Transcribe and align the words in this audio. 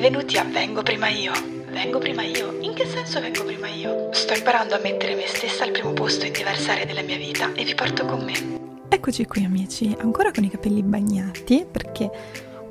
Benvenuti 0.00 0.36
a 0.36 0.44
Vengo 0.44 0.84
prima 0.84 1.08
io. 1.08 1.32
Vengo 1.72 1.98
prima 1.98 2.22
io? 2.22 2.56
In 2.60 2.72
che 2.72 2.86
senso 2.86 3.20
vengo 3.20 3.42
prima 3.42 3.66
io? 3.66 4.12
Sto 4.12 4.32
imparando 4.32 4.76
a 4.76 4.78
mettere 4.78 5.16
me 5.16 5.26
stessa 5.26 5.64
al 5.64 5.72
primo 5.72 5.92
posto 5.92 6.24
in 6.24 6.32
diverse 6.32 6.70
aree 6.70 6.86
della 6.86 7.02
mia 7.02 7.16
vita 7.16 7.52
e 7.52 7.64
vi 7.64 7.74
porto 7.74 8.06
con 8.06 8.24
me. 8.24 8.34
Eccoci 8.88 9.26
qui 9.26 9.42
amici, 9.42 9.92
ancora 9.98 10.30
con 10.30 10.44
i 10.44 10.50
capelli 10.50 10.84
bagnati 10.84 11.66
perché 11.68 12.08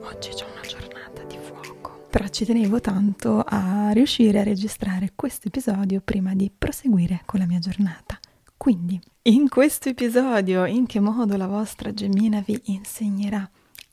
oggi 0.03 0.29
c'è 0.29 0.45
una 0.49 0.61
giornata 0.61 1.23
di 1.23 1.37
fuoco. 1.37 2.07
Però 2.09 2.25
ci 2.29 2.45
tenevo 2.45 2.79
tanto 2.79 3.44
a 3.46 3.89
riuscire 3.91 4.39
a 4.39 4.44
registrare 4.44 5.12
questo 5.13 5.49
episodio 5.49 5.99
prima 6.01 6.33
di 6.33 6.49
proseguire 6.57 7.23
con 7.25 7.41
la 7.41 7.46
mia 7.46 7.59
giornata. 7.59 8.17
Quindi, 8.55 8.97
in 9.23 9.49
questo 9.49 9.89
episodio, 9.89 10.63
in 10.63 10.85
che 10.85 11.01
modo 11.01 11.35
la 11.35 11.47
vostra 11.47 11.94
gemmina 11.94 12.41
vi 12.46 12.57
insegnerà 12.67 13.47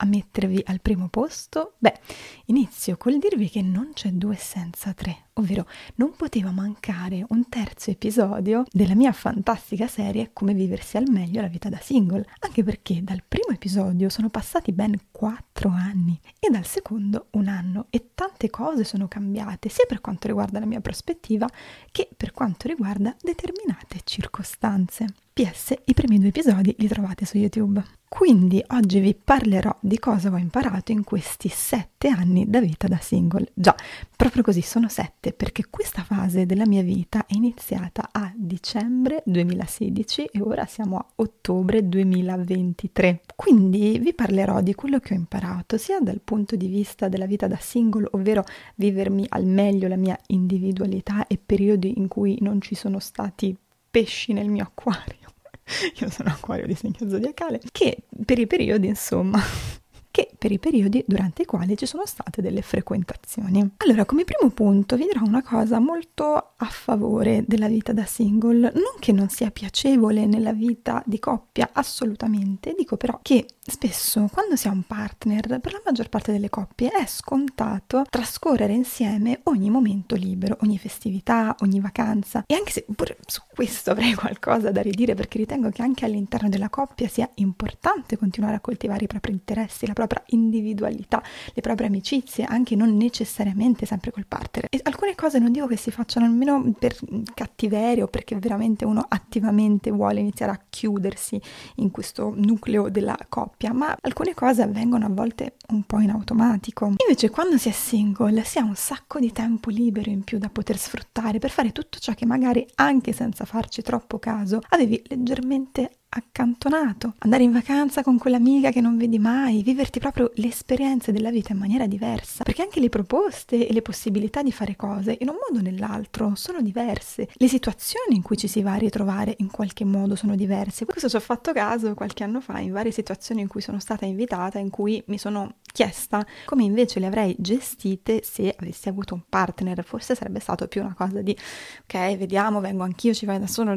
a 0.04 0.06
mettervi 0.06 0.62
al 0.66 0.80
primo 0.80 1.08
posto? 1.08 1.74
Beh, 1.78 1.98
inizio 2.46 2.96
col 2.96 3.18
dirvi 3.18 3.48
che 3.48 3.62
non 3.62 3.90
c'è 3.94 4.10
due 4.10 4.36
senza 4.36 4.92
tre, 4.92 5.28
ovvero 5.34 5.66
non 5.96 6.14
poteva 6.14 6.50
mancare 6.52 7.24
un 7.28 7.48
terzo 7.48 7.90
episodio 7.90 8.64
della 8.70 8.94
mia 8.94 9.12
fantastica 9.12 9.88
serie 9.88 10.30
Come 10.32 10.54
viversi 10.54 10.96
al 10.96 11.08
meglio 11.08 11.40
la 11.40 11.48
vita 11.48 11.68
da 11.68 11.78
single, 11.80 12.26
anche 12.40 12.62
perché 12.62 13.02
dal 13.02 13.22
primo 13.26 13.48
episodio 13.48 14.08
sono 14.10 14.28
passati 14.28 14.72
ben 14.72 14.94
quattro 15.10 15.70
anni 15.70 16.20
e 16.38 16.50
dal 16.50 16.66
secondo 16.66 17.28
un 17.32 17.48
anno 17.48 17.86
e 17.90 18.10
tante 18.14 18.50
cose 18.50 18.84
sono 18.84 19.08
cambiate 19.08 19.68
sia 19.68 19.86
per 19.88 20.00
quanto 20.00 20.26
riguarda 20.28 20.60
la 20.60 20.66
mia 20.66 20.80
prospettiva 20.80 21.48
che 21.90 22.08
per 22.14 22.32
quanto 22.32 22.68
riguarda 22.68 23.16
determinate 23.20 24.00
circostanze. 24.04 25.06
PS, 25.34 25.74
i 25.86 25.94
primi 25.94 26.20
due 26.20 26.28
episodi 26.28 26.72
li 26.78 26.86
trovate 26.86 27.24
su 27.24 27.38
YouTube. 27.38 27.82
Quindi 28.08 28.62
oggi 28.68 29.00
vi 29.00 29.16
parlerò 29.16 29.76
di 29.80 29.98
cosa 29.98 30.30
ho 30.30 30.36
imparato 30.36 30.92
in 30.92 31.02
questi 31.02 31.48
sette 31.48 32.06
anni 32.06 32.48
da 32.48 32.60
vita 32.60 32.86
da 32.86 32.98
single. 32.98 33.50
Già, 33.52 33.74
proprio 34.14 34.44
così 34.44 34.60
sono 34.60 34.88
sette 34.88 35.32
perché 35.32 35.64
questa 35.68 36.04
fase 36.04 36.46
della 36.46 36.68
mia 36.68 36.82
vita 36.82 37.26
è 37.26 37.34
iniziata 37.34 38.10
a 38.12 38.32
dicembre 38.36 39.24
2016 39.26 40.26
e 40.26 40.40
ora 40.40 40.66
siamo 40.66 40.98
a 40.98 41.06
ottobre 41.16 41.88
2023. 41.88 43.22
Quindi 43.34 43.98
vi 43.98 44.14
parlerò 44.14 44.60
di 44.60 44.76
quello 44.76 45.00
che 45.00 45.14
ho 45.14 45.16
imparato 45.16 45.78
sia 45.78 45.98
dal 45.98 46.20
punto 46.22 46.54
di 46.54 46.68
vista 46.68 47.08
della 47.08 47.26
vita 47.26 47.48
da 47.48 47.58
single, 47.58 48.06
ovvero 48.12 48.44
vivermi 48.76 49.26
al 49.30 49.46
meglio 49.46 49.88
la 49.88 49.96
mia 49.96 50.16
individualità 50.28 51.26
e 51.26 51.40
periodi 51.44 51.98
in 51.98 52.06
cui 52.06 52.38
non 52.40 52.60
ci 52.60 52.76
sono 52.76 53.00
stati 53.00 53.56
pesci 53.94 54.32
nel 54.32 54.48
mio 54.48 54.64
acquario. 54.64 55.28
Io 56.00 56.10
sono 56.10 56.30
acquario 56.30 56.66
di 56.66 56.74
segno 56.74 57.08
zodiacale, 57.08 57.60
che 57.70 57.98
per 58.24 58.40
i 58.40 58.48
periodi, 58.48 58.88
insomma, 58.88 59.40
che 60.10 60.30
per 60.36 60.50
i 60.50 60.58
periodi 60.58 61.04
durante 61.06 61.42
i 61.42 61.44
quali 61.44 61.76
ci 61.76 61.86
sono 61.86 62.04
state 62.04 62.42
delle 62.42 62.60
frequentazioni. 62.62 63.70
Allora, 63.76 64.04
come 64.04 64.24
primo 64.24 64.50
punto 64.50 64.96
vi 64.96 65.04
dirò 65.04 65.22
una 65.24 65.44
cosa 65.44 65.78
molto 65.78 66.54
a 66.56 66.66
favore 66.66 67.44
della 67.46 67.68
vita 67.68 67.92
da 67.92 68.04
single, 68.04 68.72
non 68.74 68.98
che 68.98 69.12
non 69.12 69.28
sia 69.28 69.52
piacevole 69.52 70.26
nella 70.26 70.52
vita 70.52 71.00
di 71.06 71.20
coppia, 71.20 71.70
assolutamente, 71.72 72.74
dico 72.76 72.96
però 72.96 73.20
che 73.22 73.46
spesso 73.66 74.28
quando 74.30 74.56
si 74.56 74.68
ha 74.68 74.70
un 74.70 74.82
partner, 74.82 75.58
per 75.60 75.72
la 75.72 75.82
maggior 75.84 76.08
parte 76.08 76.32
delle 76.32 76.50
coppie 76.50 76.90
è 76.90 77.06
scontato 77.06 78.04
trascorrere 78.08 78.72
insieme 78.72 79.40
ogni 79.44 79.70
momento 79.70 80.14
libero, 80.14 80.58
ogni 80.62 80.78
festività, 80.78 81.54
ogni 81.60 81.80
vacanza 81.80 82.44
e 82.46 82.54
anche 82.54 82.72
se 82.72 82.84
pure 82.94 83.16
su 83.26 83.40
questo 83.52 83.90
avrei 83.90 84.12
qualcosa 84.14 84.70
da 84.70 84.82
ridire 84.82 85.14
perché 85.14 85.38
ritengo 85.38 85.70
che 85.70 85.82
anche 85.82 86.04
all'interno 86.04 86.48
della 86.48 86.68
coppia 86.68 87.08
sia 87.08 87.28
importante 87.36 88.18
continuare 88.18 88.56
a 88.56 88.60
coltivare 88.60 89.04
i 89.04 89.08
propri 89.08 89.32
interessi, 89.32 89.86
la 89.86 89.94
propria 89.94 90.22
individualità, 90.28 91.22
le 91.52 91.62
proprie 91.62 91.86
amicizie, 91.88 92.44
anche 92.44 92.76
non 92.76 92.96
necessariamente 92.96 93.86
sempre 93.86 94.10
col 94.10 94.26
partner. 94.26 94.66
E 94.68 94.80
alcune 94.82 95.14
cose 95.14 95.38
non 95.38 95.52
dico 95.52 95.66
che 95.66 95.76
si 95.76 95.90
facciano 95.90 96.26
nemmeno 96.26 96.72
per 96.78 96.96
cattiveria 97.34 98.04
o 98.04 98.08
perché 98.08 98.36
veramente 98.36 98.84
uno 98.84 99.04
attivamente 99.08 99.90
vuole 99.90 100.20
iniziare 100.20 100.52
a 100.52 100.60
chiudersi 100.68 101.40
in 101.76 101.90
questo 101.90 102.32
nucleo 102.36 102.88
della 102.88 103.16
coppia, 103.28 103.53
ma 103.72 103.96
alcune 104.00 104.34
cose 104.34 104.62
avvengono 104.62 105.06
a 105.06 105.10
volte 105.10 105.56
un 105.68 105.84
po' 105.84 106.00
in 106.00 106.10
automatico. 106.10 106.92
Invece 106.96 107.30
quando 107.30 107.58
si 107.58 107.68
è 107.68 107.72
single 107.72 108.44
si 108.44 108.58
ha 108.58 108.64
un 108.64 108.74
sacco 108.74 109.18
di 109.18 109.32
tempo 109.32 109.70
libero 109.70 110.10
in 110.10 110.22
più 110.24 110.38
da 110.38 110.48
poter 110.48 110.76
sfruttare 110.76 111.38
per 111.38 111.50
fare 111.50 111.72
tutto 111.72 111.98
ciò 111.98 112.12
che 112.14 112.26
magari 112.26 112.66
anche 112.76 113.12
senza 113.12 113.44
farci 113.44 113.82
troppo 113.82 114.18
caso 114.18 114.60
avevi 114.68 115.02
leggermente 115.08 115.98
accantonato, 116.16 117.14
andare 117.18 117.42
in 117.42 117.52
vacanza 117.52 118.02
con 118.02 118.18
quell'amica 118.18 118.70
che 118.70 118.80
non 118.80 118.96
vedi 118.96 119.18
mai, 119.18 119.62
viverti 119.62 119.98
proprio 119.98 120.30
le 120.34 120.46
esperienze 120.46 121.12
della 121.12 121.30
vita 121.30 121.52
in 121.52 121.58
maniera 121.58 121.86
diversa, 121.86 122.44
perché 122.44 122.62
anche 122.62 122.80
le 122.80 122.88
proposte 122.88 123.66
e 123.66 123.72
le 123.72 123.82
possibilità 123.82 124.42
di 124.42 124.52
fare 124.52 124.76
cose 124.76 125.16
in 125.20 125.28
un 125.28 125.34
modo 125.34 125.58
o 125.58 125.62
nell'altro 125.62 126.34
sono 126.36 126.60
diverse, 126.60 127.28
le 127.32 127.48
situazioni 127.48 128.14
in 128.14 128.22
cui 128.22 128.36
ci 128.36 128.46
si 128.46 128.62
va 128.62 128.74
a 128.74 128.78
ritrovare 128.78 129.34
in 129.38 129.50
qualche 129.50 129.84
modo 129.84 130.14
sono 130.14 130.36
diverse. 130.36 130.84
Questo 130.84 131.08
ci 131.08 131.16
ho 131.16 131.20
fatto 131.20 131.52
caso 131.52 131.94
qualche 131.94 132.22
anno 132.22 132.40
fa 132.40 132.60
in 132.60 132.72
varie 132.72 132.92
situazioni 132.92 133.40
in 133.40 133.48
cui 133.48 133.60
sono 133.60 133.80
stata 133.80 134.04
invitata, 134.04 134.58
in 134.58 134.70
cui 134.70 135.02
mi 135.06 135.18
sono 135.18 135.56
chiesta 135.72 136.24
come 136.44 136.62
invece 136.62 137.00
le 137.00 137.06
avrei 137.06 137.34
gestite 137.38 138.22
se 138.22 138.54
avessi 138.56 138.88
avuto 138.88 139.14
un 139.14 139.22
partner, 139.28 139.82
forse 139.84 140.14
sarebbe 140.14 140.38
stato 140.38 140.68
più 140.68 140.82
una 140.82 140.94
cosa 140.94 141.20
di 141.20 141.36
ok, 141.82 142.16
vediamo, 142.16 142.60
vengo 142.60 142.84
anch'io, 142.84 143.12
ci 143.12 143.26
vai 143.26 143.40
da 143.40 143.48
solo, 143.48 143.76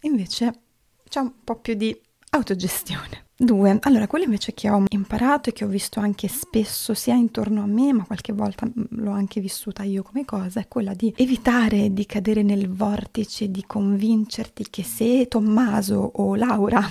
invece 0.00 0.62
c'è 1.08 1.20
un 1.20 1.44
po' 1.44 1.56
più 1.56 1.74
di 1.74 1.98
autogestione. 2.30 3.27
Due, 3.40 3.78
allora 3.82 4.08
quello 4.08 4.24
invece 4.24 4.52
che 4.52 4.68
ho 4.68 4.82
imparato 4.88 5.48
e 5.48 5.52
che 5.52 5.62
ho 5.64 5.68
visto 5.68 6.00
anche 6.00 6.26
spesso 6.26 6.92
sia 6.92 7.14
intorno 7.14 7.62
a 7.62 7.66
me, 7.66 7.92
ma 7.92 8.02
qualche 8.04 8.32
volta 8.32 8.66
mm, 8.66 9.00
l'ho 9.00 9.12
anche 9.12 9.40
vissuta 9.40 9.84
io 9.84 10.02
come 10.02 10.24
cosa, 10.24 10.58
è 10.58 10.66
quella 10.66 10.92
di 10.92 11.14
evitare 11.16 11.92
di 11.92 12.04
cadere 12.04 12.42
nel 12.42 12.68
vortice 12.68 13.48
di 13.48 13.62
convincerti 13.64 14.66
che 14.68 14.82
se 14.82 15.28
Tommaso 15.28 16.10
o 16.16 16.34
Laura 16.34 16.84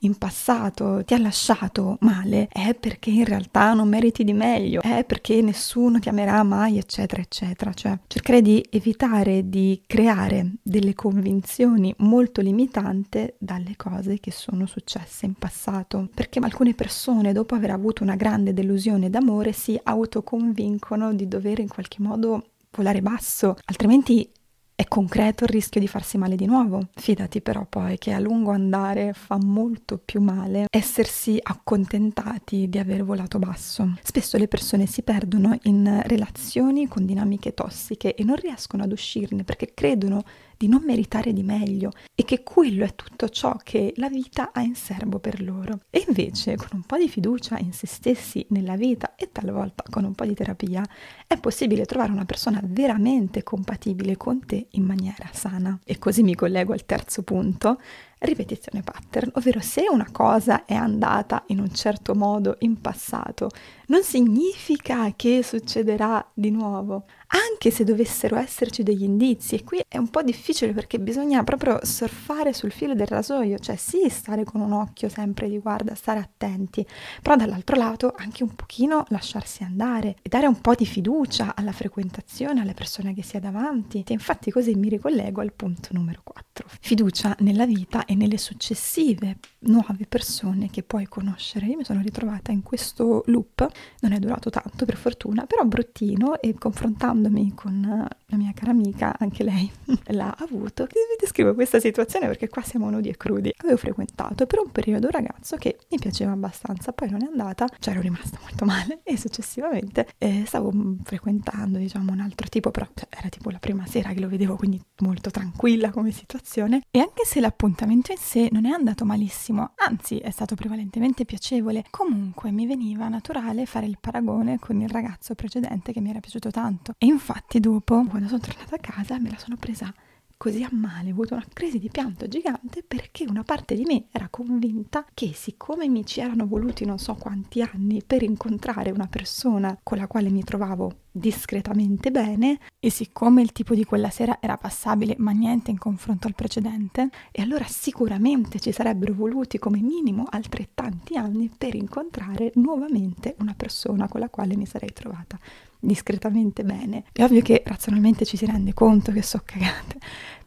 in 0.00 0.18
passato 0.18 1.02
ti 1.06 1.14
ha 1.14 1.18
lasciato 1.18 1.96
male 2.00 2.48
è 2.52 2.74
perché 2.74 3.08
in 3.08 3.24
realtà 3.24 3.72
non 3.72 3.88
meriti 3.88 4.24
di 4.24 4.34
meglio, 4.34 4.82
è 4.82 5.04
perché 5.04 5.40
nessuno 5.40 6.00
ti 6.00 6.10
amerà 6.10 6.42
mai, 6.42 6.76
eccetera, 6.76 7.22
eccetera. 7.22 7.72
Cioè 7.72 7.98
cercare 8.08 8.42
di 8.42 8.62
evitare 8.68 9.48
di 9.48 9.80
creare 9.86 10.56
delle 10.62 10.92
convinzioni 10.92 11.94
molto 12.00 12.42
limitanti 12.42 13.32
dalle 13.38 13.72
cose 13.74 14.20
che 14.20 14.32
sono 14.32 14.66
successe 14.66 15.24
in 15.24 15.32
passato 15.32 15.92
fatto, 15.94 16.08
perché 16.12 16.40
alcune 16.40 16.74
persone 16.74 17.32
dopo 17.32 17.54
aver 17.54 17.70
avuto 17.70 18.02
una 18.02 18.16
grande 18.16 18.52
delusione 18.52 19.10
d'amore 19.10 19.52
si 19.52 19.78
autoconvincono 19.80 21.14
di 21.14 21.28
dover 21.28 21.60
in 21.60 21.68
qualche 21.68 22.02
modo 22.02 22.50
volare 22.70 23.00
basso, 23.00 23.56
altrimenti 23.66 24.28
è 24.76 24.88
concreto 24.88 25.44
il 25.44 25.50
rischio 25.50 25.80
di 25.80 25.86
farsi 25.86 26.18
male 26.18 26.34
di 26.34 26.46
nuovo. 26.46 26.88
Fidati 26.94 27.40
però 27.40 27.64
poi 27.64 27.96
che 27.96 28.10
a 28.12 28.18
lungo 28.18 28.50
andare 28.50 29.12
fa 29.12 29.38
molto 29.40 30.00
più 30.04 30.20
male 30.20 30.66
essersi 30.68 31.38
accontentati 31.40 32.68
di 32.68 32.78
aver 32.78 33.04
volato 33.04 33.38
basso. 33.38 33.94
Spesso 34.02 34.36
le 34.36 34.48
persone 34.48 34.86
si 34.86 35.02
perdono 35.02 35.56
in 35.62 36.02
relazioni 36.06 36.88
con 36.88 37.06
dinamiche 37.06 37.54
tossiche 37.54 38.16
e 38.16 38.24
non 38.24 38.34
riescono 38.34 38.82
ad 38.82 38.90
uscirne 38.90 39.44
perché 39.44 39.70
credono 39.74 40.24
di 40.64 40.68
non 40.70 40.82
meritare 40.82 41.34
di 41.34 41.42
meglio 41.42 41.90
e 42.14 42.24
che 42.24 42.42
quello 42.42 42.84
è 42.84 42.94
tutto 42.94 43.28
ciò 43.28 43.58
che 43.62 43.92
la 43.96 44.08
vita 44.08 44.50
ha 44.52 44.62
in 44.62 44.74
serbo 44.74 45.18
per 45.18 45.42
loro. 45.42 45.80
E 45.90 46.04
invece 46.08 46.56
con 46.56 46.68
un 46.72 46.82
po' 46.82 46.96
di 46.96 47.06
fiducia 47.06 47.58
in 47.58 47.74
se 47.74 47.86
stessi, 47.86 48.46
nella 48.48 48.76
vita 48.76 49.14
e 49.14 49.30
talvolta 49.30 49.84
con 49.90 50.04
un 50.04 50.14
po' 50.14 50.24
di 50.24 50.34
terapia 50.34 50.82
è 51.26 51.38
possibile 51.38 51.84
trovare 51.84 52.12
una 52.12 52.24
persona 52.24 52.62
veramente 52.64 53.42
compatibile 53.42 54.16
con 54.16 54.44
te 54.46 54.68
in 54.70 54.84
maniera 54.84 55.28
sana. 55.32 55.78
E 55.84 55.98
così 55.98 56.22
mi 56.22 56.34
collego 56.34 56.72
al 56.72 56.86
terzo 56.86 57.22
punto, 57.22 57.78
ripetizione 58.24 58.82
pattern, 58.82 59.30
ovvero 59.34 59.60
se 59.60 59.86
una 59.88 60.08
cosa 60.10 60.64
è 60.64 60.74
andata 60.74 61.44
in 61.48 61.60
un 61.60 61.72
certo 61.72 62.14
modo 62.14 62.56
in 62.60 62.80
passato, 62.80 63.48
non 63.86 64.02
significa 64.02 65.12
che 65.14 65.42
succederà 65.42 66.24
di 66.32 66.50
nuovo, 66.50 67.04
anche 67.28 67.70
se 67.70 67.84
dovessero 67.84 68.36
esserci 68.36 68.82
degli 68.82 69.02
indizi. 69.02 69.56
E 69.56 69.64
qui 69.64 69.82
è 69.86 69.98
un 69.98 70.08
po' 70.08 70.22
difficile 70.22 70.72
perché 70.72 70.98
bisogna 70.98 71.42
proprio 71.44 71.80
surfare 71.82 72.52
sul 72.52 72.72
filo 72.72 72.94
del 72.94 73.06
rasoio, 73.06 73.58
cioè 73.58 73.76
sì, 73.76 74.08
stare 74.08 74.44
con 74.44 74.60
un 74.60 74.72
occhio 74.72 75.08
sempre 75.08 75.48
di 75.48 75.58
guarda, 75.58 75.94
stare 75.94 76.20
attenti, 76.20 76.86
però 77.20 77.36
dall'altro 77.36 77.76
lato 77.76 78.14
anche 78.16 78.42
un 78.42 78.54
pochino 78.54 79.04
lasciarsi 79.08 79.62
andare 79.62 80.16
e 80.22 80.28
dare 80.28 80.46
un 80.46 80.60
po' 80.60 80.74
di 80.74 80.86
fiducia 80.86 81.54
alla 81.54 81.72
frequentazione, 81.72 82.60
alle 82.60 82.74
persone 82.74 83.14
che 83.14 83.22
si 83.22 83.36
ha 83.36 83.40
davanti. 83.40 84.04
E 84.06 84.12
infatti 84.12 84.50
così 84.50 84.74
mi 84.74 84.88
ricollego 84.88 85.40
al 85.40 85.52
punto 85.52 85.88
numero 85.92 86.20
4. 86.22 86.66
Fiducia 86.80 87.36
nella 87.40 87.66
vita 87.66 88.04
e 88.04 88.13
e 88.14 88.16
nelle 88.16 88.38
successive 88.38 89.38
nuove 89.60 90.06
persone 90.08 90.70
che 90.70 90.82
puoi 90.82 91.06
conoscere. 91.06 91.66
Io 91.66 91.76
mi 91.76 91.84
sono 91.84 92.00
ritrovata 92.00 92.52
in 92.52 92.62
questo 92.62 93.22
loop, 93.26 93.66
non 94.00 94.12
è 94.12 94.18
durato 94.18 94.50
tanto 94.50 94.84
per 94.84 94.96
fortuna, 94.96 95.46
però 95.46 95.64
bruttino 95.64 96.40
e 96.40 96.54
confrontandomi 96.54 97.54
con 97.54 98.06
la 98.26 98.36
mia 98.36 98.52
cara 98.54 98.70
amica, 98.70 99.16
anche 99.18 99.42
lei 99.42 99.70
l'ha 100.08 100.34
avuto. 100.38 100.84
Vi 100.84 100.92
descrivo 101.18 101.54
questa 101.54 101.80
situazione 101.80 102.26
perché 102.26 102.48
qua 102.48 102.62
siamo 102.62 102.88
nudi 102.88 103.08
e 103.08 103.16
crudi. 103.16 103.52
Avevo 103.58 103.76
frequentato 103.76 104.46
per 104.46 104.60
un 104.64 104.70
periodo 104.70 105.06
un 105.06 105.12
ragazzo 105.12 105.56
che 105.56 105.78
mi 105.90 105.98
piaceva 105.98 106.32
abbastanza, 106.32 106.92
poi 106.92 107.10
non 107.10 107.22
è 107.22 107.26
andata, 107.26 107.66
cioè 107.80 107.94
ero 107.94 108.02
rimasta 108.02 108.38
molto 108.42 108.64
male 108.64 109.00
e 109.02 109.18
successivamente 109.18 110.08
eh, 110.18 110.44
stavo 110.46 110.72
frequentando 111.02 111.78
diciamo 111.78 112.12
un 112.12 112.20
altro 112.20 112.48
tipo, 112.48 112.70
però 112.70 112.86
cioè, 112.94 113.08
era 113.10 113.28
tipo 113.28 113.50
la 113.50 113.58
prima 113.58 113.86
sera 113.86 114.12
che 114.12 114.20
lo 114.20 114.28
vedevo, 114.28 114.56
quindi 114.56 114.80
molto 114.98 115.30
tranquilla 115.30 115.90
come 115.90 116.12
situazione 116.12 116.82
e 116.90 116.98
anche 117.00 117.24
se 117.24 117.40
l'appuntamento 117.40 117.93
in 117.94 118.18
sé 118.18 118.48
non 118.50 118.66
è 118.66 118.70
andato 118.70 119.04
malissimo, 119.04 119.72
anzi 119.76 120.18
è 120.18 120.30
stato 120.30 120.54
prevalentemente 120.56 121.24
piacevole, 121.24 121.84
comunque 121.90 122.50
mi 122.50 122.66
veniva 122.66 123.08
naturale 123.08 123.66
fare 123.66 123.86
il 123.86 123.98
paragone 124.00 124.58
con 124.58 124.80
il 124.80 124.88
ragazzo 124.88 125.34
precedente 125.34 125.92
che 125.92 126.00
mi 126.00 126.10
era 126.10 126.20
piaciuto 126.20 126.50
tanto. 126.50 126.94
E 126.98 127.06
infatti 127.06 127.60
dopo 127.60 128.04
quando 128.08 128.26
sono 128.26 128.40
tornata 128.40 128.74
a 128.74 128.78
casa 128.78 129.18
me 129.18 129.30
la 129.30 129.38
sono 129.38 129.56
presa 129.56 129.94
così 130.36 130.62
a 130.62 130.68
male, 130.72 131.10
ho 131.10 131.12
avuto 131.12 131.34
una 131.34 131.46
crisi 131.52 131.78
di 131.78 131.88
pianto 131.88 132.26
gigante 132.26 132.82
perché 132.82 133.24
una 133.28 133.44
parte 133.44 133.74
di 133.76 133.84
me 133.84 134.06
era 134.10 134.28
convinta 134.28 135.06
che 135.14 135.32
siccome 135.32 135.88
mi 135.88 136.04
ci 136.04 136.20
erano 136.20 136.46
voluti 136.46 136.84
non 136.84 136.98
so 136.98 137.14
quanti 137.14 137.62
anni 137.62 138.02
per 138.04 138.22
incontrare 138.22 138.90
una 138.90 139.06
persona 139.06 139.78
con 139.82 139.98
la 139.98 140.06
quale 140.06 140.30
mi 140.30 140.42
trovavo 140.42 141.03
discretamente 141.16 142.10
bene 142.10 142.58
e 142.80 142.90
siccome 142.90 143.40
il 143.40 143.52
tipo 143.52 143.72
di 143.76 143.84
quella 143.84 144.10
sera 144.10 144.38
era 144.40 144.56
passabile 144.56 145.14
ma 145.18 145.30
niente 145.30 145.70
in 145.70 145.78
confronto 145.78 146.26
al 146.26 146.34
precedente 146.34 147.08
e 147.30 147.40
allora 147.40 147.64
sicuramente 147.68 148.58
ci 148.58 148.72
sarebbero 148.72 149.14
voluti 149.14 149.58
come 149.60 149.80
minimo 149.80 150.24
altrettanti 150.28 151.16
anni 151.16 151.48
per 151.56 151.76
incontrare 151.76 152.50
nuovamente 152.56 153.36
una 153.38 153.54
persona 153.56 154.08
con 154.08 154.18
la 154.18 154.28
quale 154.28 154.56
mi 154.56 154.66
sarei 154.66 154.92
trovata 154.92 155.38
discretamente 155.78 156.64
bene. 156.64 157.04
È 157.12 157.22
ovvio 157.22 157.42
che 157.42 157.62
razionalmente 157.64 158.24
ci 158.24 158.36
si 158.36 158.46
rende 158.46 158.74
conto 158.74 159.12
che 159.12 159.22
so 159.22 159.40
cagate, 159.44 159.98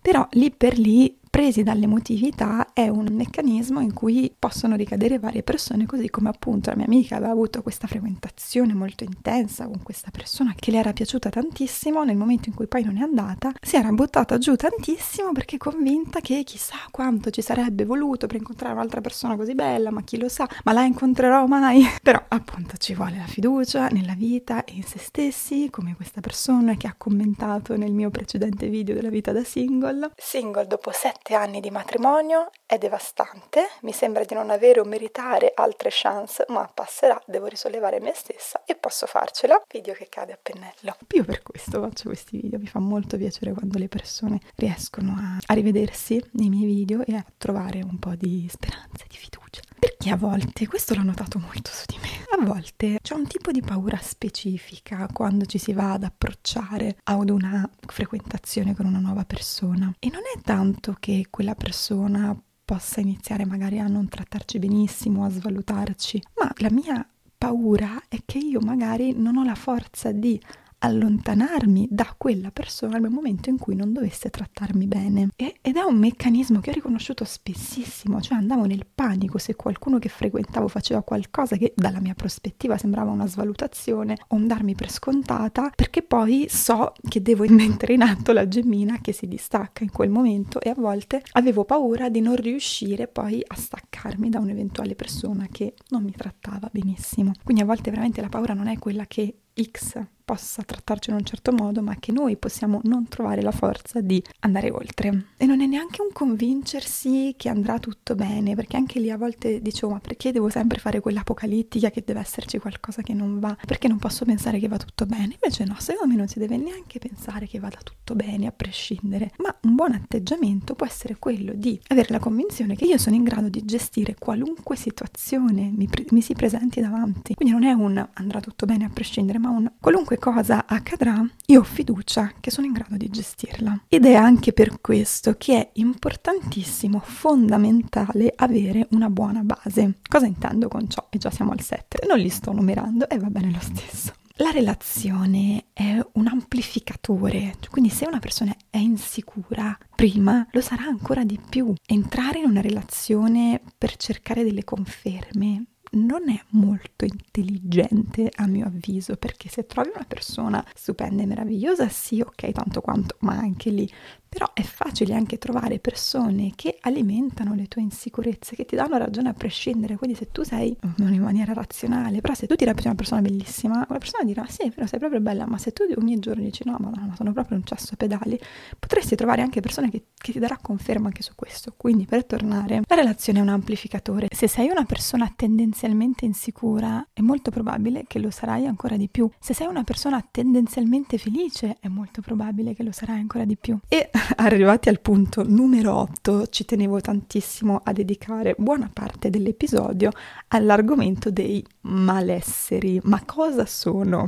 però 0.02 0.28
lì 0.32 0.52
per 0.52 0.78
lì 0.78 1.17
presi 1.38 1.62
dall'emotività 1.62 2.74
è 2.74 2.88
un 2.88 3.10
meccanismo 3.12 3.80
in 3.80 3.94
cui 3.94 4.34
possono 4.40 4.76
ricadere 4.76 5.20
varie 5.20 5.44
persone, 5.44 5.86
così 5.86 6.10
come 6.10 6.30
appunto 6.30 6.72
la 6.72 6.76
mia 6.76 6.88
amica 6.88 7.18
aveva 7.18 7.32
avuto 7.32 7.62
questa 7.62 7.86
frequentazione 7.86 8.74
molto 8.74 9.04
intensa 9.04 9.68
con 9.68 9.84
questa 9.84 10.10
persona 10.10 10.56
che 10.58 10.72
le 10.72 10.80
era 10.80 10.94
piaciuta 10.94 11.30
tantissimo, 11.30 12.04
nel 12.04 12.16
momento 12.16 12.50
in 12.50 12.56
cui 12.56 12.66
poi 12.66 12.84
non 12.84 12.98
è 12.98 13.02
andata, 13.02 13.52
si 13.62 13.76
era 13.76 13.92
buttata 13.92 14.40
giù 14.40 14.56
tantissimo 14.56 15.32
perché 15.32 15.58
convinta 15.58 16.22
che 16.22 16.42
chissà 16.44 16.78
quanto 16.90 17.30
ci 17.30 17.44
sarebbe 17.44 17.86
voluto 17.86 18.26
per 18.26 18.38
incontrare 18.38 18.74
un'altra 18.74 19.02
persona 19.02 19.36
così 19.36 19.54
bella, 19.54 19.92
ma 19.92 20.02
chi 20.02 20.18
lo 20.18 20.30
sa, 20.30 20.50
ma 20.64 20.74
la 20.74 20.86
incontrerò 20.86 21.46
mai? 21.46 21.84
Però 22.02 22.20
appunto 22.30 22.78
ci 22.78 22.96
vuole 22.96 23.18
la 23.18 23.28
fiducia 23.28 23.90
nella 23.90 24.16
vita 24.16 24.64
e 24.64 24.74
in 24.74 24.84
se 24.84 24.98
stessi, 24.98 25.70
come 25.70 25.94
questa 25.96 26.20
persona 26.20 26.74
che 26.74 26.88
ha 26.88 26.96
commentato 26.98 27.78
nel 27.78 27.92
mio 27.92 28.10
precedente 28.10 28.70
video 28.70 28.96
della 28.96 29.10
vita 29.10 29.32
da 29.32 29.44
single. 29.44 30.14
Single 30.18 30.66
dopo 30.66 30.90
sette 30.92 31.26
sette 31.28 31.36
anni 31.36 31.60
di 31.60 31.70
matrimonio 31.70 32.50
è 32.66 32.78
devastante, 32.78 33.68
mi 33.82 33.92
sembra 33.92 34.24
di 34.24 34.34
non 34.34 34.50
avere 34.50 34.80
o 34.80 34.86
meritare 34.86 35.52
altre 35.54 35.90
chance, 35.92 36.46
ma 36.50 36.70
passerà, 36.74 37.22
devo 37.26 37.48
risollevare 37.48 38.00
me 38.00 38.14
stessa 38.16 38.62
e 38.66 38.76
posso 38.76 39.06
farcela. 39.08 39.62
Video 39.70 39.94
che 39.94 40.08
cade 40.10 40.32
a 40.32 40.40
pennello. 40.42 40.96
Io 41.12 41.26
per 41.26 41.44
questo 41.44 41.82
faccio 41.82 42.08
questi 42.08 42.40
video, 42.40 42.60
mi 42.60 42.68
fa 42.68 42.80
molto 42.80 43.18
piacere 43.18 43.52
quando 43.52 43.78
le 43.78 43.90
persone 43.90 44.40
riescono 44.56 45.16
a, 45.18 45.38
a 45.46 45.54
rivedersi 45.54 46.24
nei 46.34 46.50
miei 46.50 46.66
video 46.66 47.04
e 47.06 47.16
a 47.16 47.26
trovare 47.38 47.82
un 47.82 48.00
po' 48.00 48.16
di 48.16 48.48
speranza 48.50 49.04
di 49.08 49.18
fiducia. 49.18 49.62
Perché 49.80 50.10
a 50.10 50.16
volte, 50.16 50.66
questo 50.68 50.96
l'ho 50.96 51.04
notato 51.04 51.40
molto 51.40 51.72
su 51.72 51.84
di 51.88 51.98
me, 52.02 52.07
a 52.40 52.46
volte 52.46 53.00
c'è 53.02 53.16
un 53.16 53.28
tipo 53.28 53.52
di 53.52 53.62
paura 53.62 53.98
specifica 54.02 55.08
quando 55.12 55.46
ci 55.46 55.58
si 55.58 55.74
va 55.74 55.94
ad 55.94 56.04
approcciare 56.04 56.98
ad 57.04 57.30
una 57.30 57.68
frequentazione 57.86 58.76
con 58.76 58.86
una 58.86 59.00
nuova 59.00 59.26
persona. 59.26 59.94
E 60.00 60.10
non 60.12 60.22
è 60.36 60.40
tanto 60.42 60.96
che 61.00 61.28
quella 61.30 61.56
persona 61.56 62.40
possa 62.64 63.00
iniziare 63.00 63.46
magari 63.46 63.80
a 63.80 63.88
non 63.88 64.10
trattarci 64.10 64.60
benissimo, 64.60 65.24
a 65.24 65.30
svalutarci, 65.30 66.22
ma 66.40 66.52
la 66.58 66.70
mia 66.70 67.08
paura 67.38 68.04
è 68.10 68.18
che 68.26 68.40
io 68.40 68.60
magari 68.60 69.14
non 69.14 69.38
ho 69.38 69.44
la 69.44 69.56
forza 69.56 70.12
di 70.12 70.42
allontanarmi 70.80 71.88
da 71.90 72.14
quella 72.18 72.52
persona 72.52 72.98
nel 72.98 73.10
momento 73.10 73.50
in 73.50 73.58
cui 73.58 73.76
non 73.76 73.94
dovesse 73.94 74.30
trattarmi 74.30 74.86
bene. 74.88 75.30
E, 75.36 75.56
ed 75.62 75.78
è 75.78 75.82
un 75.82 75.98
meccanismo 75.98 76.60
che 76.60 76.70
ho 76.70 76.74
riconosciuto 76.74 77.26
spessissimo, 77.26 78.22
cioè 78.22 78.38
andavo 78.38 78.66
nel 78.66 78.86
panico 78.94 79.38
se 79.38 79.56
qualcuno 79.56 80.00
che 80.00 80.10
frequentavo 80.10 80.68
faceva 80.68 81.02
qualcosa 81.02 81.56
che 81.58 81.74
dalla 81.76 82.00
mia 82.00 82.14
prospettiva 82.14 82.78
sembrava 82.78 83.12
una 83.12 83.28
svalutazione 83.28 84.18
o 84.28 84.36
un 84.36 84.48
darmi 84.48 84.76
per 84.76 84.92
scontata, 84.92 85.72
perché 85.76 86.02
poi 86.02 86.48
so 86.50 86.94
che 87.08 87.22
devo 87.22 87.46
mettere 87.50 87.94
in 87.94 88.02
atto 88.02 88.32
la 88.32 88.48
gemmina 88.48 89.00
che 89.02 89.12
si 89.12 89.28
distacca 89.28 89.84
in 89.84 89.92
quel 89.92 90.10
momento 90.10 90.60
e 90.62 90.70
a 90.70 90.76
volte 90.76 91.24
avevo 91.34 91.66
paura 91.66 92.10
di 92.10 92.22
non 92.22 92.36
riuscire 92.36 93.08
poi 93.08 93.44
a 93.46 93.56
staccarmi 93.56 94.30
da 94.30 94.40
un'eventuale 94.40 94.96
persona 94.96 95.48
che 95.52 95.74
non 95.90 96.04
mi 96.04 96.12
trattava 96.12 96.70
benissimo. 96.72 97.32
Quindi 97.44 97.64
a 97.64 97.66
volte 97.66 97.90
veramente 97.90 98.22
la 98.22 98.30
paura 98.30 98.54
non 98.54 98.68
è 98.68 98.78
quella 98.78 99.06
che 99.06 99.36
X 99.62 100.06
possa 100.28 100.62
trattarci 100.62 101.10
in 101.10 101.16
un 101.16 101.24
certo 101.24 101.54
modo, 101.54 101.82
ma 101.82 101.96
che 101.98 102.12
noi 102.12 102.36
possiamo 102.36 102.82
non 102.84 103.08
trovare 103.08 103.42
la 103.42 103.52
forza 103.52 104.02
di 104.02 104.22
andare 104.42 104.70
oltre. 104.72 105.28
E 105.38 105.46
non 105.46 105.62
è 105.62 105.66
neanche 105.66 106.02
un 106.02 106.10
convincersi 106.12 107.34
che 107.38 107.48
andrà 107.48 107.80
tutto 107.80 108.14
bene, 108.14 108.54
perché 108.54 108.76
anche 108.76 109.00
lì 109.00 109.10
a 109.10 109.18
volte 109.18 109.62
dicevo, 109.62 109.94
ma 109.94 110.00
perché 110.00 110.34
devo 110.34 110.50
sempre 110.50 110.80
fare 110.80 111.00
quell'apocalittica 111.00 111.92
che 111.92 112.04
deve 112.06 112.20
esserci 112.20 112.58
qualcosa 112.58 113.02
che 113.04 113.14
non 113.14 113.40
va? 113.40 113.56
Perché 113.66 113.88
non 113.88 114.00
posso 114.00 114.26
pensare 114.26 114.60
che 114.60 114.68
va 114.68 114.76
tutto 114.76 115.06
bene? 115.06 115.38
Invece 115.42 115.64
no, 115.64 115.76
secondo 115.80 116.12
me 116.14 116.20
non 116.20 116.28
si 116.28 116.40
deve 116.40 116.58
neanche 116.58 117.00
pensare 117.00 117.48
che 117.48 117.60
vada 117.60 117.78
tutto 117.82 118.14
bene 118.14 118.48
a 118.48 118.52
prescindere, 118.52 119.32
ma 119.38 119.56
un 119.62 119.76
buon 119.76 119.94
atteggiamento 119.94 120.76
può 120.76 120.86
essere 120.86 121.16
quello 121.20 121.54
di 121.54 121.80
avere 121.88 122.10
la 122.10 122.20
convinzione 122.20 122.76
che 122.76 122.84
io 122.84 122.98
sono 122.98 123.16
in 123.16 123.24
grado 123.24 123.48
di 123.48 123.64
gestire 123.64 124.16
qualunque 124.20 124.76
situazione 124.76 125.72
mi, 125.74 125.88
pre- 125.88 126.06
mi 126.10 126.22
si 126.22 126.34
presenti 126.34 126.82
davanti. 126.82 127.34
Quindi 127.34 127.54
non 127.54 127.64
è 127.64 127.72
un 127.72 128.06
andrà 128.16 128.42
tutto 128.42 128.66
bene 128.66 128.84
a 128.84 128.90
prescindere, 128.90 129.40
ma 129.40 129.47
un 129.50 129.72
qualunque 129.80 130.18
cosa 130.18 130.66
accadrà, 130.66 131.26
io 131.48 131.60
ho 131.60 131.64
fiducia 131.64 132.34
che 132.40 132.52
sono 132.52 132.68
in 132.68 132.74
grado 132.74 132.98
di 132.98 133.10
gestirla. 133.10 133.84
Ed 133.88 134.06
è 134.06 134.16
anche 134.16 134.54
per 134.54 134.80
questo 134.82 135.36
che 135.38 135.58
è 135.58 135.70
importantissimo, 135.74 137.00
fondamentale 137.04 138.34
avere 138.36 138.88
una 138.92 139.10
buona 139.10 139.42
base. 139.44 140.00
Cosa 140.08 140.26
intendo 140.26 140.68
con 140.68 140.90
ciò? 140.90 141.06
E 141.10 141.18
già 141.18 141.30
siamo 141.30 141.52
al 141.52 141.62
7. 141.62 142.06
Non 142.08 142.20
li 142.20 142.30
sto 142.30 142.52
numerando 142.52 143.10
e 143.10 143.18
va 143.18 143.30
bene 143.30 143.52
lo 143.52 143.60
stesso. 143.60 144.14
La 144.40 144.52
relazione 144.52 145.66
è 145.74 146.00
un 146.14 146.28
amplificatore, 146.28 147.56
quindi 147.72 147.90
se 147.90 148.06
una 148.06 148.20
persona 148.20 148.56
è 148.70 148.78
insicura 148.78 149.76
prima, 149.96 150.46
lo 150.52 150.62
sarà 150.62 150.84
ancora 150.84 151.24
di 151.24 151.40
più. 151.50 151.74
Entrare 151.88 152.38
in 152.38 152.46
una 152.46 152.62
relazione 152.62 153.60
per 153.76 153.96
cercare 153.96 154.44
delle 154.44 154.64
conferme 154.64 155.66
non 155.92 156.30
è 156.30 156.40
molto 156.50 157.06
intelligente 157.06 158.30
a 158.36 158.48
mio 158.48 158.66
avviso, 158.68 159.16
perché 159.16 159.50
se 159.50 159.66
trovi 159.66 159.92
una 159.94 160.06
persona 160.08 160.64
stupenda 160.74 161.24
e 161.24 161.26
meravigliosa, 161.26 161.88
sì, 161.90 162.22
ok, 162.22 162.52
tanto 162.52 162.82
quanto, 162.82 163.16
ma 163.20 163.34
anche 163.38 163.70
lì 163.70 163.90
però 164.28 164.52
è 164.54 164.62
facile 164.62 165.14
anche 165.14 165.38
trovare 165.38 165.80
persone 165.80 166.52
che 166.56 166.78
alimentano 166.82 167.54
le 167.54 167.68
tue 167.68 167.82
insicurezze, 167.82 168.56
che 168.56 168.66
ti 168.66 168.76
danno 168.76 168.98
ragione 168.98 169.30
a 169.30 169.34
prescindere. 169.34 169.96
Quindi 169.96 170.16
se 170.16 170.32
tu 170.32 170.44
sei, 170.44 170.76
non 170.98 171.14
in 171.14 171.22
maniera 171.22 171.54
razionale, 171.54 172.22
però 172.22 172.34
se 172.34 172.48
tu 172.48 172.56
ti 172.56 172.66
reputi 172.66 172.88
una 172.88 172.96
persona 172.96 173.22
bellissima, 173.22 173.86
quella 173.86 174.00
persona 174.00 174.24
dirà 174.24 174.46
sì, 174.48 174.70
però 174.70 174.86
sei 174.86 175.00
proprio 175.00 175.20
bella, 175.22 175.46
ma 175.46 175.58
se 175.58 175.72
tu 175.72 175.84
ogni 175.98 176.20
giorno 176.20 176.44
dici 176.44 176.64
no, 176.66 176.78
ma 176.80 176.90
no, 176.90 177.14
sono 177.16 177.32
proprio 177.34 177.58
un 177.58 177.64
cesso 177.64 177.94
a 177.94 177.98
pedali, 177.98 178.40
potresti 178.78 179.16
trovare 179.16 179.42
anche 179.42 179.62
persone 179.62 179.90
che, 179.90 180.06
che 180.16 180.32
ti 180.32 180.40
darà 180.40 180.58
conferma 180.62 181.08
anche 181.08 181.22
su 181.22 181.34
questo. 181.36 181.74
Quindi 181.76 182.06
per 182.06 182.26
tornare, 182.26 182.82
la 182.86 182.96
relazione 182.96 183.40
è 183.40 183.42
un 183.42 183.50
amplificatore. 183.50 184.28
Se 184.32 184.48
sei 184.48 184.68
una 184.70 184.84
persona 184.84 185.32
tendenzialmente 185.36 186.26
insicura, 186.26 187.06
è 187.14 187.22
molto 187.22 187.52
probabile 187.52 188.04
che 188.08 188.20
lo 188.20 188.30
sarai 188.30 188.66
ancora 188.66 188.98
di 188.98 189.08
più. 189.08 189.30
Se 189.40 189.54
sei 189.54 189.68
una 189.68 189.84
persona 189.84 190.26
tendenzialmente 190.30 191.18
felice, 191.18 191.78
è 191.80 191.88
molto 191.88 192.22
probabile 192.22 192.74
che 192.74 192.84
lo 192.84 192.92
sarai 192.92 193.20
ancora 193.20 193.46
di 193.46 193.58
più. 193.58 193.78
E 193.88 194.10
arrivati 194.38 194.90
al 194.90 195.00
punto 195.00 195.44
numero 195.48 195.96
8, 195.96 196.48
ci 196.48 196.66
tenevo 196.66 197.00
tantissimo 197.02 197.82
a 197.84 197.92
dedicare 197.92 198.56
buona 198.58 198.90
parte 198.92 199.30
dell'episodio 199.30 200.12
all'argomento 200.50 201.30
dei 201.30 201.66
malesseri. 201.82 203.00
Ma 203.04 203.22
cosa 203.26 203.66
sono 203.66 204.28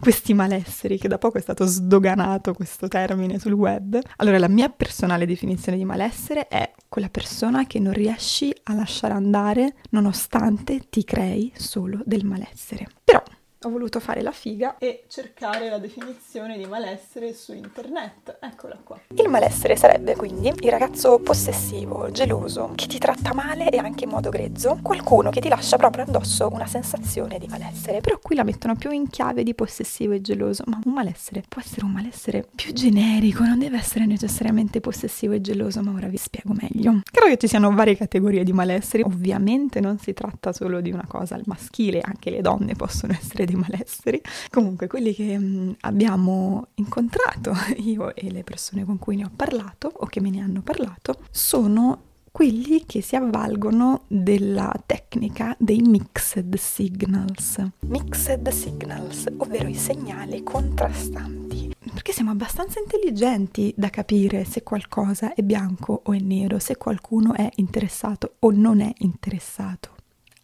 questi 0.00 0.34
malesseri? 0.34 0.98
Che 0.98 1.08
da 1.08 1.18
poco 1.18 1.38
è 1.38 1.40
stato 1.40 1.64
sdoganato 1.66 2.52
questo 2.52 2.88
termine 2.88 3.38
sul 3.38 3.52
web. 3.52 3.98
Allora, 4.16 4.38
la 4.38 4.48
mia 4.48 4.68
personale 4.68 5.26
definizione 5.26 5.78
di 5.78 5.84
malessere 5.84 6.48
è 6.48 6.72
quella 6.88 7.08
persona 7.08 7.66
che 7.66 7.78
non 7.78 7.92
riesci 7.92 8.54
a 8.64 8.74
lasciare 8.74 9.14
andare 9.14 9.74
nonostante 9.90 10.88
ti 10.88 11.04
crei 11.04 11.52
solo 11.56 12.00
del 12.04 12.24
malessere. 12.24 12.88
Però 13.04 13.22
ho 13.60 13.70
voluto 13.70 13.98
fare 13.98 14.22
la 14.22 14.30
figa 14.30 14.78
e 14.78 15.04
cercare 15.08 15.68
la 15.68 15.78
definizione 15.78 16.56
di 16.56 16.64
malessere 16.66 17.34
su 17.34 17.52
internet. 17.52 18.38
Eccola 18.40 18.78
qua. 18.82 19.00
Il 19.16 19.28
malessere 19.28 19.74
sarebbe 19.76 20.14
quindi 20.14 20.48
il 20.48 20.70
ragazzo 20.70 21.18
possessivo, 21.18 22.08
geloso, 22.12 22.72
che 22.76 22.86
ti 22.86 22.98
tratta 22.98 23.34
male 23.34 23.68
e 23.70 23.78
anche 23.78 24.04
in 24.04 24.10
modo 24.10 24.30
grezzo, 24.30 24.78
qualcuno 24.80 25.30
che 25.30 25.40
ti 25.40 25.48
lascia 25.48 25.76
proprio 25.76 26.04
addosso 26.04 26.48
una 26.52 26.66
sensazione 26.66 27.38
di 27.38 27.48
malessere. 27.48 28.00
Però 28.00 28.18
qui 28.22 28.36
la 28.36 28.44
mettono 28.44 28.76
più 28.76 28.90
in 28.90 29.10
chiave 29.10 29.42
di 29.42 29.54
possessivo 29.54 30.12
e 30.12 30.20
geloso, 30.20 30.62
ma 30.66 30.78
un 30.84 30.92
malessere 30.92 31.42
può 31.48 31.60
essere 31.60 31.84
un 31.84 31.90
malessere 31.90 32.46
più 32.54 32.72
generico, 32.72 33.42
non 33.42 33.58
deve 33.58 33.78
essere 33.78 34.06
necessariamente 34.06 34.80
possessivo 34.80 35.32
e 35.32 35.40
geloso, 35.40 35.82
ma 35.82 35.92
ora 35.92 36.06
vi 36.06 36.16
spiego 36.16 36.52
meglio. 36.52 37.00
Credo 37.10 37.28
che 37.30 37.38
ci 37.38 37.48
siano 37.48 37.74
varie 37.74 37.96
categorie 37.96 38.44
di 38.44 38.52
malesseri. 38.52 39.02
Ovviamente 39.02 39.80
non 39.80 39.98
si 39.98 40.12
tratta 40.12 40.52
solo 40.52 40.80
di 40.80 40.92
una 40.92 41.06
cosa 41.08 41.34
al 41.34 41.42
maschile, 41.46 42.00
anche 42.00 42.30
le 42.30 42.40
donne 42.40 42.74
possono 42.74 43.12
essere 43.12 43.46
dei 43.48 43.56
malesseri. 43.56 44.20
Comunque, 44.50 44.86
quelli 44.86 45.14
che 45.14 45.38
mh, 45.38 45.44
mm, 45.44 45.70
abbiamo 45.80 46.68
incontrato, 46.74 47.52
io 47.78 48.14
e 48.14 48.30
le 48.30 48.44
persone 48.44 48.84
con 48.84 48.98
cui 48.98 49.16
ne 49.16 49.24
ho 49.24 49.30
parlato 49.34 49.90
o 49.92 50.06
che 50.06 50.20
me 50.20 50.30
ne 50.30 50.40
hanno 50.40 50.62
parlato, 50.62 51.20
sono 51.30 52.02
quelli 52.30 52.84
che 52.86 53.00
si 53.00 53.16
avvalgono 53.16 54.04
della 54.06 54.72
tecnica 54.86 55.56
dei 55.58 55.80
mixed 55.80 56.54
signals. 56.54 57.60
Mixed 57.80 58.48
signals, 58.50 59.26
ovvero 59.38 59.68
i 59.68 59.74
segnali 59.74 60.42
contrastanti. 60.44 61.74
Perché 61.92 62.12
siamo 62.12 62.30
abbastanza 62.30 62.78
intelligenti 62.78 63.72
da 63.76 63.90
capire 63.90 64.44
se 64.44 64.62
qualcosa 64.62 65.34
è 65.34 65.42
bianco 65.42 66.02
o 66.04 66.12
è 66.12 66.18
nero, 66.20 66.60
se 66.60 66.76
qualcuno 66.76 67.34
è 67.34 67.48
interessato 67.56 68.34
o 68.40 68.52
non 68.52 68.80
è 68.80 68.92
interessato 68.98 69.96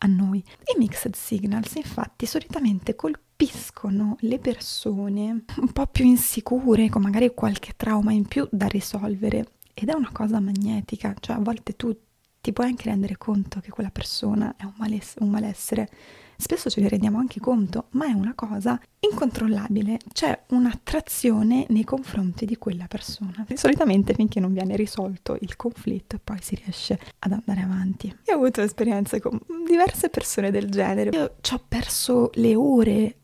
a 0.05 0.07
noi. 0.07 0.45
I 0.75 0.79
mixed 0.79 1.15
signals 1.15 1.75
infatti 1.75 2.27
solitamente 2.27 2.95
colpiscono 2.95 4.17
le 4.21 4.39
persone 4.39 5.45
un 5.57 5.73
po' 5.73 5.87
più 5.87 6.05
insicure, 6.05 6.89
con 6.89 7.03
magari 7.03 7.33
qualche 7.35 7.73
trauma 7.75 8.13
in 8.13 8.27
più 8.27 8.47
da 8.51 8.67
risolvere 8.67 9.53
ed 9.73 9.89
è 9.89 9.95
una 9.95 10.11
cosa 10.13 10.39
magnetica, 10.41 11.15
cioè 11.19 11.37
a 11.37 11.41
volte 11.41 11.75
tu 11.75 11.97
ti 12.41 12.53
puoi 12.53 12.67
anche 12.67 12.91
rendere 12.91 13.17
conto 13.17 13.61
che 13.61 13.71
quella 13.71 13.91
persona 13.91 14.55
è 14.57 14.65
un, 14.65 14.75
maless- 14.77 15.17
un 15.21 15.31
malessere 15.31 15.91
spesso 16.37 16.71
ce 16.71 16.81
ne 16.81 16.89
rendiamo 16.89 17.19
anche 17.19 17.41
conto, 17.41 17.87
ma 17.91 18.07
è 18.07 18.13
una 18.13 18.35
cosa 18.35 18.81
incontrollabile, 19.01 19.99
c'è 20.13 20.45
un'attrazione 20.49 21.67
nei 21.69 21.85
confronti 21.85 22.47
di 22.47 22.57
quella 22.57 22.87
persona. 22.87 23.47
Solitamente 23.55 24.15
finché 24.15 24.41
non 24.41 24.53
viene 24.53 24.77
risolto 24.77 25.37
il 25.41 25.57
conflitto 25.57 26.21
poi 26.23 26.39
si 26.41 26.55
riesce 26.55 26.99
ad 27.21 27.33
andare 27.33 27.61
avanti. 27.61 28.07
Io 28.07 28.35
ho 28.35 28.37
avuto 28.37 28.61
esperienze 28.63 29.21
con 29.21 29.39
diverse 29.67 30.09
persone 30.09 30.51
del 30.51 30.71
genere, 30.71 31.11
io 31.11 31.37
ci 31.41 31.55
ho 31.55 31.63
perso 31.67 32.31
le 32.35 32.55
ore 32.55 33.17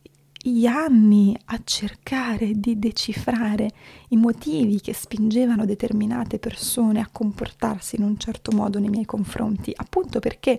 gli 0.43 0.65
anni 0.65 1.37
a 1.47 1.61
cercare 1.63 2.53
di 2.55 2.79
decifrare 2.79 3.71
i 4.09 4.17
motivi 4.17 4.81
che 4.81 4.95
spingevano 4.95 5.67
determinate 5.67 6.39
persone 6.39 7.01
a 7.01 7.09
comportarsi 7.13 7.97
in 7.97 8.05
un 8.05 8.17
certo 8.19 8.51
modo 8.53 8.79
nei 8.79 8.89
miei 8.89 9.05
confronti, 9.05 9.71
appunto 9.75 10.19
perché 10.19 10.59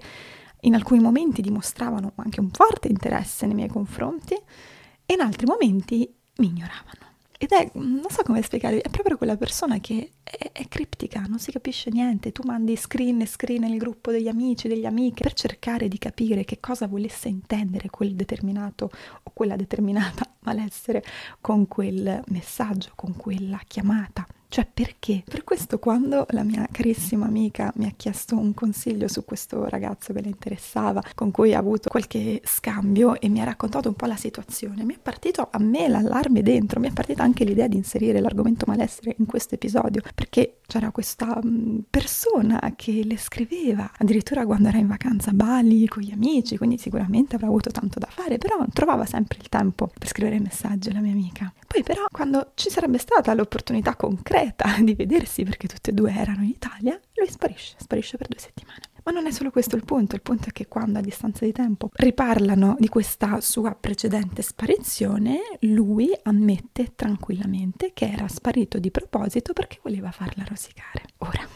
in 0.62 0.76
alcuni 0.76 1.00
momenti 1.00 1.42
dimostravano 1.42 2.14
anche 2.16 2.40
un 2.40 2.50
forte 2.52 2.88
interesse 2.88 3.46
nei 3.46 3.56
miei 3.56 3.70
confronti 3.70 4.34
e 4.34 5.14
in 5.14 5.22
altri 5.22 5.46
momenti 5.46 6.14
mi 6.38 6.48
ignoravano. 6.48 7.10
Ed 7.38 7.50
è, 7.54 7.72
non 7.74 8.06
so 8.10 8.22
come 8.22 8.44
spiegarvi, 8.44 8.82
è 8.82 8.90
proprio 8.90 9.18
quella 9.18 9.36
persona 9.36 9.80
che 9.80 10.12
è, 10.22 10.52
è, 10.52 10.68
criptica, 10.68 11.22
non 11.22 11.40
si 11.40 11.52
capisce 11.52 11.90
niente. 11.90 12.32
Tu 12.32 12.44
mandi 12.46 12.76
screen 12.76 13.20
e 13.22 13.26
screen 13.26 13.62
nel 13.62 13.80
gruppo 13.80 14.12
degli 14.12 14.28
amici, 14.28 14.68
degli 14.68 14.86
amiche, 14.86 15.24
per 15.24 15.34
cercare 15.34 15.88
di 15.88 15.98
capire 15.98 16.46
che 16.46 16.60
cosa 16.60 16.86
volesse 16.86 17.30
intendere 17.30 17.90
quel 17.90 18.14
determinato 18.14 18.92
o 19.24 19.32
quella 19.34 19.56
determinata 19.56 20.32
malessere 20.42 21.04
con 21.42 21.68
quel 21.68 22.22
messaggio, 22.28 22.92
con 22.94 23.16
quella 23.16 23.60
chiamata. 23.66 24.28
Cioè 24.52 24.68
perché? 24.70 25.24
Per 25.24 25.46
questo 25.46 25.80
quando 25.80 26.26
la 26.32 26.44
mia 26.44 26.68
carissima 26.70 27.26
amica 27.26 27.72
mi 27.78 27.86
ha 27.86 27.94
chiesto 27.96 28.38
un 28.38 28.54
consiglio 28.54 29.08
su 29.08 29.24
questo 29.24 29.70
ragazzo 29.70 30.12
che 30.12 30.22
le 30.22 30.28
interessava, 30.28 31.02
con 31.16 31.32
cui 31.32 31.54
ha 31.54 31.58
avuto 31.58 31.88
qualche 31.88 32.42
scambio 32.44 33.18
e 33.22 33.30
mi 33.30 33.40
ha 33.40 33.46
raccontato 33.46 33.88
un 33.88 33.96
po' 33.96 34.08
la 34.08 34.18
situazione, 34.18 34.84
mi 34.84 34.96
è 34.96 35.00
partito 35.02 35.48
a 35.50 35.58
me 35.60 35.88
l'allarme 35.88 36.42
dentro, 36.42 36.82
mi 36.82 36.90
è 36.90 36.92
partita 36.92 37.24
anche 37.24 37.46
l'idea 37.46 37.70
di 37.70 37.78
inserire 37.78 38.20
l'argomento 38.20 38.66
malessere 38.68 39.16
in 39.20 39.26
questo 39.26 39.56
episodio, 39.56 40.02
perché 40.14 40.58
c'era 40.68 40.92
questa 40.92 41.40
mm, 41.42 41.80
persona 41.90 42.74
che 42.76 43.06
le 43.06 43.16
scriveva, 43.16 43.90
addirittura 44.00 44.46
quando 44.46 44.68
era 44.68 44.80
in 44.80 44.88
vacanza 44.88 45.30
a 45.30 45.34
Bali 45.34 45.88
con 45.88 46.04
gli 46.04 46.12
amici, 46.12 46.58
quindi 46.58 46.78
sicuramente 46.78 47.36
avrà 47.36 47.48
avuto 47.48 47.72
tanto 47.72 48.00
da 48.00 48.08
fare, 48.10 48.38
però 48.38 48.58
trovava 48.74 49.06
sempre 49.06 49.38
il 49.40 49.48
tempo 49.48 49.90
per 49.98 50.10
scrivere 50.10 50.42
messaggi 50.42 50.90
alla 50.90 51.00
mia 51.00 51.14
amica. 51.14 51.54
Poi 51.66 51.84
però 51.84 52.04
quando 52.12 52.52
ci 52.56 52.70
sarebbe 52.70 52.98
stata 52.98 53.34
l'opportunità 53.34 53.96
concreta 53.96 54.40
di 54.84 54.94
vedersi, 54.96 55.44
perché 55.44 55.68
tutte 55.68 55.92
e 55.92 55.94
due 55.94 56.14
erano 56.14 56.44
in 56.44 56.50
Italia, 56.50 57.00
lui 57.16 57.30
sparisce, 57.30 57.76
sparisce 57.78 58.18
per 58.18 58.28
due 58.28 58.40
settimane. 58.40 58.80
Ma 59.04 59.12
non 59.12 59.26
è 59.26 59.32
solo 59.32 59.50
questo 59.50 59.76
il 59.76 59.84
punto, 59.84 60.16
il 60.16 60.22
punto 60.22 60.50
è 60.50 60.52
che 60.52 60.68
quando 60.68 61.00
a 61.00 61.02
distanza 61.02 61.44
di 61.44 61.52
tempo 61.52 61.90
riparlano 61.94 62.76
di 62.78 62.88
questa 62.88 63.42
sua 63.42 63.74
precedente 63.74 64.44
sparizione, 64.44 65.40
lui 65.62 66.12
ammette 66.24 66.94
tranquillamente 66.96 67.92
che 67.94 68.12
era 68.12 68.28
sparito 68.28 68.78
di 68.78 68.92
proposito 68.92 69.54
perché 69.54 69.80
voleva 69.82 70.12
farla 70.12 70.44
rosicare. 70.48 71.06
Ora, 71.20 71.48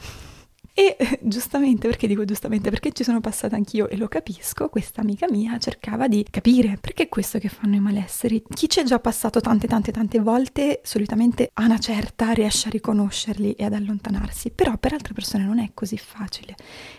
e 0.78 0.94
giustamente, 1.22 1.88
perché 1.88 2.06
dico 2.06 2.26
giustamente? 2.26 2.68
Perché 2.68 2.92
ci 2.92 3.02
sono 3.02 3.20
passata 3.20 3.56
anch'io 3.56 3.88
e 3.88 3.96
lo 3.96 4.08
capisco, 4.08 4.68
questa 4.68 5.00
amica 5.00 5.26
mia 5.30 5.56
cercava 5.56 6.06
di 6.06 6.22
capire 6.28 6.76
perché 6.78 7.04
è 7.04 7.08
questo 7.08 7.38
che 7.38 7.48
fanno 7.48 7.76
i 7.76 7.80
malesseri. 7.80 8.42
Chi 8.54 8.68
ci 8.68 8.80
è 8.80 8.84
già 8.84 8.98
passato 8.98 9.40
tante 9.40 9.66
tante 9.66 9.90
tante 9.90 10.20
volte 10.20 10.82
solitamente 10.84 11.48
a 11.54 11.64
una 11.64 11.78
certa 11.78 12.32
riesce 12.32 12.68
a 12.68 12.72
riconoscerli 12.72 13.52
e 13.52 13.64
ad 13.64 13.72
allontanarsi, 13.72 14.50
però 14.50 14.76
per 14.76 14.92
altre 14.92 15.14
persone 15.14 15.44
non 15.44 15.60
è 15.60 15.70
così 15.72 15.96
facile 15.96 16.54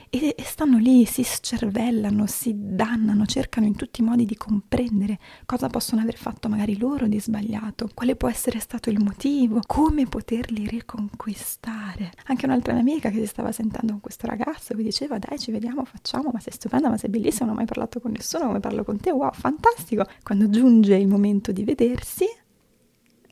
e, 0.09 0.35
e 0.37 0.43
stanno 0.43 0.77
lì, 0.77 1.05
si 1.05 1.23
scervellano, 1.23 2.25
si 2.27 2.53
dannano, 2.55 3.25
cercano 3.25 3.65
in 3.65 3.75
tutti 3.75 4.01
i 4.01 4.03
modi 4.03 4.25
di 4.25 4.35
comprendere 4.35 5.19
cosa 5.45 5.67
possono 5.67 6.01
aver 6.01 6.17
fatto 6.17 6.49
magari 6.49 6.77
loro 6.77 7.07
di 7.07 7.19
sbagliato, 7.19 7.89
quale 7.93 8.15
può 8.15 8.29
essere 8.29 8.59
stato 8.59 8.89
il 8.89 9.03
motivo, 9.03 9.59
come 9.65 10.05
poterli 10.05 10.67
riconquistare. 10.67 12.11
Anche 12.25 12.45
un'altra 12.45 12.73
mia 12.73 12.81
amica 12.81 13.09
che 13.09 13.19
si 13.19 13.27
stava 13.27 13.51
sentendo 13.51 13.93
con 13.93 14.01
questo 14.01 14.27
ragazzo 14.27 14.75
che 14.75 14.83
diceva 14.83 15.17
dai 15.17 15.39
ci 15.39 15.51
vediamo, 15.51 15.83
facciamo, 15.85 16.29
ma 16.31 16.39
sei 16.39 16.53
stupenda, 16.53 16.89
ma 16.89 16.97
sei 16.97 17.09
bellissima, 17.09 17.45
non 17.45 17.55
ho 17.55 17.57
mai 17.57 17.65
parlato 17.65 17.99
con 17.99 18.11
nessuno, 18.11 18.47
come 18.47 18.59
parlo 18.59 18.83
con 18.83 18.99
te, 18.99 19.11
wow, 19.11 19.31
fantastico. 19.31 20.05
Quando 20.23 20.49
giunge 20.49 20.95
il 20.95 21.07
momento 21.07 21.51
di 21.51 21.63
vedersi, 21.63 22.25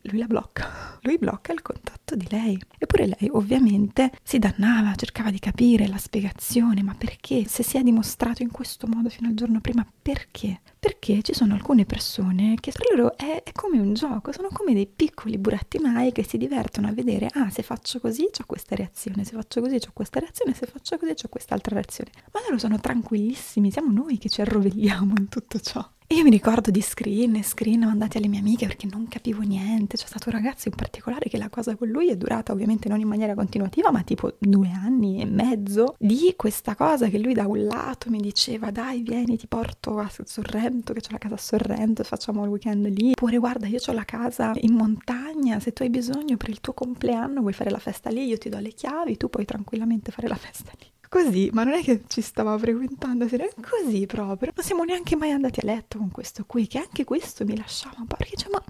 lui 0.05 0.19
la 0.19 0.27
blocca, 0.27 0.99
lui 1.01 1.17
blocca 1.17 1.51
il 1.51 1.61
contatto 1.61 2.15
di 2.15 2.27
lei. 2.29 2.59
Eppure 2.77 3.07
lei 3.07 3.29
ovviamente 3.31 4.11
si 4.23 4.39
dannava, 4.39 4.95
cercava 4.95 5.31
di 5.31 5.39
capire 5.39 5.87
la 5.87 5.97
spiegazione, 5.97 6.83
ma 6.83 6.95
perché? 6.97 7.45
Se 7.47 7.63
si 7.63 7.77
è 7.77 7.83
dimostrato 7.83 8.41
in 8.41 8.51
questo 8.51 8.87
modo 8.87 9.09
fino 9.09 9.27
al 9.27 9.33
giorno 9.33 9.61
prima, 9.61 9.85
perché? 10.01 10.61
Perché 10.85 11.23
ci 11.23 11.33
sono 11.33 11.55
alcune 11.55 11.83
persone 11.83 12.53
che 12.59 12.71
per 12.71 12.95
loro 12.95 13.17
è, 13.17 13.41
è 13.41 13.51
come 13.53 13.79
un 13.79 13.95
gioco, 13.95 14.31
sono 14.31 14.49
come 14.53 14.75
dei 14.75 14.85
piccoli 14.85 15.39
burattinai 15.39 16.11
che 16.11 16.23
si 16.23 16.37
divertono 16.37 16.87
a 16.87 16.91
vedere, 16.91 17.27
ah 17.33 17.49
se 17.49 17.63
faccio 17.63 17.99
così 17.99 18.25
ho 18.25 18.43
questa 18.45 18.75
reazione, 18.75 19.25
se 19.25 19.31
faccio 19.31 19.61
così 19.61 19.77
ho 19.77 19.91
questa 19.93 20.19
reazione, 20.19 20.53
se 20.53 20.67
faccio 20.67 20.99
così 20.99 21.13
ho 21.23 21.27
quest'altra 21.27 21.73
reazione. 21.73 22.11
Ma 22.31 22.41
loro 22.41 22.59
sono 22.59 22.79
tranquillissimi, 22.79 23.71
siamo 23.71 23.91
noi 23.91 24.19
che 24.19 24.29
ci 24.29 24.41
arrovelliamo 24.41 25.15
in 25.17 25.27
tutto 25.27 25.59
ciò. 25.59 25.83
E 26.07 26.13
io 26.13 26.23
mi 26.23 26.29
ricordo 26.29 26.69
di 26.69 26.81
screen 26.81 27.35
e 27.35 27.41
screen 27.41 27.79
mandati 27.79 28.17
alle 28.17 28.27
mie 28.27 28.37
amiche 28.37 28.67
perché 28.67 28.85
non 28.85 29.07
capivo 29.07 29.41
niente. 29.41 29.97
C'è 29.97 30.05
stato 30.05 30.29
un 30.29 30.35
ragazzo 30.35 30.67
in 30.67 30.75
particolare 30.75 31.29
che 31.29 31.37
la 31.39 31.49
cosa 31.49 31.75
con 31.75 31.87
lui 31.87 32.09
è 32.11 32.15
durata 32.15 32.51
ovviamente 32.51 32.87
non 32.87 32.99
in 32.99 33.07
maniera 33.07 33.33
continuativa, 33.33 33.89
ma 33.89 34.03
tipo 34.03 34.35
due 34.37 34.69
anni 34.69 35.19
e 35.19 35.25
mezzo 35.25 35.95
di 35.97 36.35
questa 36.37 36.75
cosa 36.75 37.07
che 37.07 37.17
lui 37.17 37.33
da 37.33 37.47
un 37.47 37.63
lato 37.63 38.11
mi 38.11 38.19
diceva 38.19 38.69
dai 38.69 39.01
vieni 39.01 39.35
ti 39.35 39.47
porto 39.47 39.97
a 39.97 40.07
Sorrento, 40.75 40.93
che 40.93 40.99
ho 40.99 41.11
la 41.11 41.17
casa 41.17 41.35
a 41.35 41.37
Sorrento, 41.37 42.03
facciamo 42.03 42.43
il 42.43 42.49
weekend 42.49 42.87
lì. 42.87 43.11
Oppure 43.11 43.37
guarda 43.37 43.67
io 43.67 43.79
ho 43.85 43.91
la 43.93 44.03
casa 44.03 44.51
in 44.55 44.73
montagna, 44.73 45.59
se 45.59 45.71
tu 45.71 45.83
hai 45.83 45.89
bisogno 45.89 46.35
per 46.37 46.49
il 46.49 46.59
tuo 46.59 46.73
compleanno 46.73 47.41
vuoi 47.41 47.53
fare 47.53 47.69
la 47.69 47.79
festa 47.79 48.09
lì, 48.09 48.25
io 48.25 48.37
ti 48.37 48.49
do 48.49 48.59
le 48.59 48.69
chiavi, 48.69 49.17
tu 49.17 49.29
puoi 49.29 49.45
tranquillamente 49.45 50.11
fare 50.11 50.27
la 50.27 50.35
festa 50.35 50.71
lì 50.79 50.87
così, 51.07 51.49
ma 51.53 51.63
non 51.63 51.75
è 51.75 51.81
che 51.81 52.03
ci 52.07 52.19
stava 52.19 52.57
frequentando, 52.57 53.25
è 53.25 53.49
così 53.61 54.05
proprio. 54.05 54.51
Non 54.53 54.65
siamo 54.65 54.83
neanche 54.83 55.15
mai 55.15 55.31
andati 55.31 55.61
a 55.61 55.63
letto 55.63 55.97
con 55.97 56.11
questo 56.11 56.43
qui, 56.45 56.67
che 56.67 56.79
anche 56.79 57.05
questo 57.05 57.45
mi 57.45 57.55
lasciava 57.55 57.95
un 57.99 58.07
po', 58.07 58.17
perché 58.17 58.33
dice, 58.35 58.49
ma 58.51 58.61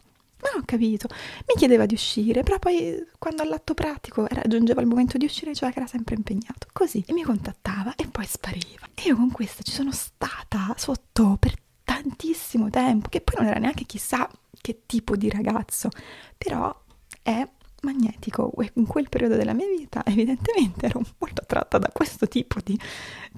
non 0.52 0.62
ho 0.62 0.64
capito. 0.64 1.08
Mi 1.48 1.56
chiedeva 1.58 1.88
di 1.88 1.96
uscire, 1.96 2.44
però 2.44 2.60
poi 2.60 3.04
quando 3.18 3.42
all'atto 3.42 3.74
pratico 3.74 4.30
era, 4.30 4.44
giungeva 4.46 4.82
il 4.82 4.88
momento 4.88 5.18
di 5.18 5.26
uscire 5.26 5.52
diceva 5.52 5.72
che 5.72 5.80
era 5.80 5.88
sempre 5.88 6.14
impegnato. 6.14 6.68
Così. 6.72 7.04
E 7.08 7.14
mi 7.14 7.24
contattava 7.24 7.96
e 7.96 8.06
poi 8.06 8.26
spariva. 8.26 8.90
E 8.94 9.08
io 9.08 9.16
con 9.16 9.32
questo 9.32 9.64
ci 9.64 9.72
sono 9.72 9.92
stata 9.92 10.76
sotto 10.78 11.38
per 11.40 11.65
tantissimo 12.02 12.70
tempo, 12.70 13.10
che 13.10 13.22
poi 13.22 13.36
non 13.40 13.48
era 13.48 13.60
neanche 13.60 13.86
chissà 13.86 14.30
che 14.62 14.82
tipo 14.86 15.16
di 15.16 15.30
ragazzo, 15.30 15.90
però 16.38 16.76
è 17.22 17.48
magnetico 17.86 18.52
in 18.74 18.88
quel 18.88 19.10
periodo 19.10 19.36
della 19.36 19.54
mia 19.54 19.68
vita 19.68 20.04
evidentemente 20.06 20.88
ero 20.88 21.02
molto 21.20 21.44
attratta 21.44 21.78
da 21.78 21.90
questo 21.94 22.28
tipo 22.28 22.60
di 22.64 22.78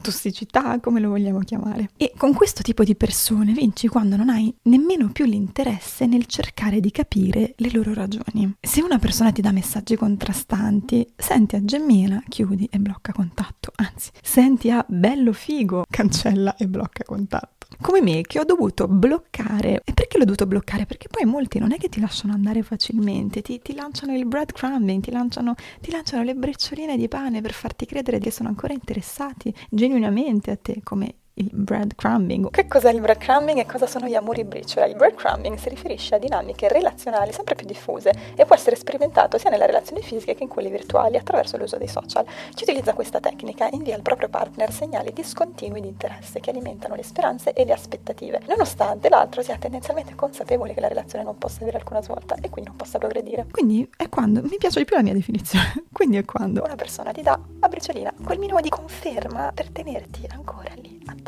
tossicità, 0.02 0.80
come 0.80 1.02
lo 1.02 1.10
vogliamo 1.10 1.40
chiamare. 1.40 1.90
E 1.98 2.14
con 2.18 2.34
questo 2.34 2.62
tipo 2.62 2.84
di 2.84 2.96
persone 2.96 3.52
vinci 3.52 3.88
quando 3.88 4.16
non 4.16 4.30
hai 4.30 4.54
nemmeno 4.64 5.12
più 5.12 5.26
l'interesse 5.26 6.06
nel 6.06 6.26
cercare 6.26 6.80
di 6.80 6.92
capire 6.92 7.54
le 7.58 7.72
loro 7.72 7.94
ragioni. 7.94 8.56
Se 8.62 8.82
una 8.82 9.00
persona 9.00 9.32
ti 9.32 9.42
dà 9.42 9.52
messaggi 9.52 9.96
contrastanti, 9.96 11.06
senti 11.16 11.56
a 11.56 11.64
gemmina, 11.64 12.24
chiudi 12.28 12.70
e 12.72 12.80
blocca 12.80 13.12
contatto. 13.12 13.72
Anzi, 13.76 14.12
senti 14.22 14.72
a 14.72 14.86
bello 14.88 15.34
figo, 15.34 15.84
cancella 15.90 16.56
e 16.56 16.68
blocca 16.68 17.04
contatto 17.04 17.57
come 17.81 18.01
me 18.01 18.22
che 18.22 18.39
ho 18.39 18.43
dovuto 18.43 18.88
bloccare. 18.88 19.81
E 19.84 19.93
perché 19.93 20.17
l'ho 20.17 20.25
dovuto 20.25 20.46
bloccare? 20.46 20.86
Perché 20.86 21.07
poi 21.10 21.25
molti 21.25 21.60
non 21.60 21.72
è 21.72 21.77
che 21.77 21.89
ti 21.89 22.00
lasciano 22.00 22.34
andare 22.34 22.63
facilmente, 22.63 23.41
ti, 23.41 23.60
ti 23.60 23.74
lanciano 23.74 24.15
il 24.15 24.25
breadcrumbing, 24.25 25.01
ti 25.01 25.12
lanciano, 25.12 25.55
ti 25.81 25.91
lanciano 25.91 26.24
le 26.24 26.36
bricioline 26.36 26.98
di 26.98 27.07
pane 27.07 27.41
per 27.41 27.53
farti 27.53 27.86
credere 27.86 28.19
che 28.19 28.31
sono 28.31 28.50
ancora 28.50 28.74
interessati 28.74 29.53
genuinamente 29.69 30.51
a 30.51 30.57
te, 30.57 30.81
come 30.84 31.15
il 31.38 31.50
breadcrumbing. 31.51 32.50
Che 32.50 32.67
cos'è 32.67 32.91
il 32.91 33.01
breadcrumbing 33.01 33.60
e 33.60 33.65
cosa 33.65 33.88
sono 33.88 34.08
gli 34.08 34.15
amori 34.15 34.44
briciola? 34.44 34.86
Il 34.86 34.96
breadcrumbing 34.96 35.58
si 35.58 35.70
riferisce 35.70 36.15
a 36.15 36.17
dinamiche 36.17 36.67
relazionali 36.67 37.32
sempre 37.32 37.56
più 37.56 37.65
diffuse 37.65 38.13
e 38.36 38.46
può 38.46 38.56
essere 38.56 38.75
sperimentato 38.75 39.38
sia 39.38 39.50
nelle 39.50 39.65
relazioni 39.65 40.01
fisiche 40.01 40.36
che 40.36 40.44
in 40.44 40.50
quelle 40.50 40.70
virtuali 40.70 41.17
attraverso 41.17 41.58
l'uso 41.58 41.77
dei 41.77 41.88
social. 41.88 42.25
Chi 42.53 42.63
utilizza 42.63 42.94
questa 42.94 43.20
tecnica 43.20 43.67
invia 43.72 43.96
al 43.96 44.01
proprio 44.01 44.29
partner 44.29 44.72
segnali 44.72 45.13
discontinui 45.13 45.82
di 45.82 45.88
interesse 45.88 46.39
che 46.39 46.50
alimentano 46.50 46.96
le 46.96 47.03
speranze 47.03 47.53
e 47.53 47.65
le 47.65 47.74
aspettative, 47.74 48.41
nonostante 48.48 49.10
l'altro 49.10 49.41
sia 49.41 49.58
tendenzialmente 49.58 50.15
consapevole 50.15 50.74
che 50.74 50.79
la 50.79 50.88
relazione 50.88 51.24
non 51.24 51.38
possa 51.38 51.62
avere 51.62 51.77
alcuna 51.77 52.01
svolta 52.01 52.36
e 52.36 52.50
quindi 52.50 52.70
non 52.70 52.75
possa 52.77 52.98
progredire. 52.98 53.46
Quindi 53.51 53.89
è 53.96 54.10
quando, 54.10 54.41
mi 54.41 54.58
piace 54.58 54.79
di 54.79 54.86
più 54.86 54.96
la 54.96 55.03
mia 55.03 55.13
definizione, 55.13 55.86
quindi 55.91 56.17
è 56.17 56.25
quando 56.25 56.63
una 56.63 56.75
persona 56.75 57.12
ti 57.12 57.22
dà 57.22 57.39
a 57.60 57.67
briciolina 57.67 58.13
quel 58.24 58.39
minimo 58.39 58.60
di 58.62 58.70
conferma 58.70 59.51
per 59.53 59.70
tenerti 59.70 60.27
ancora 60.32 60.72
lì 60.75 61.00
attaccato. 61.06 61.26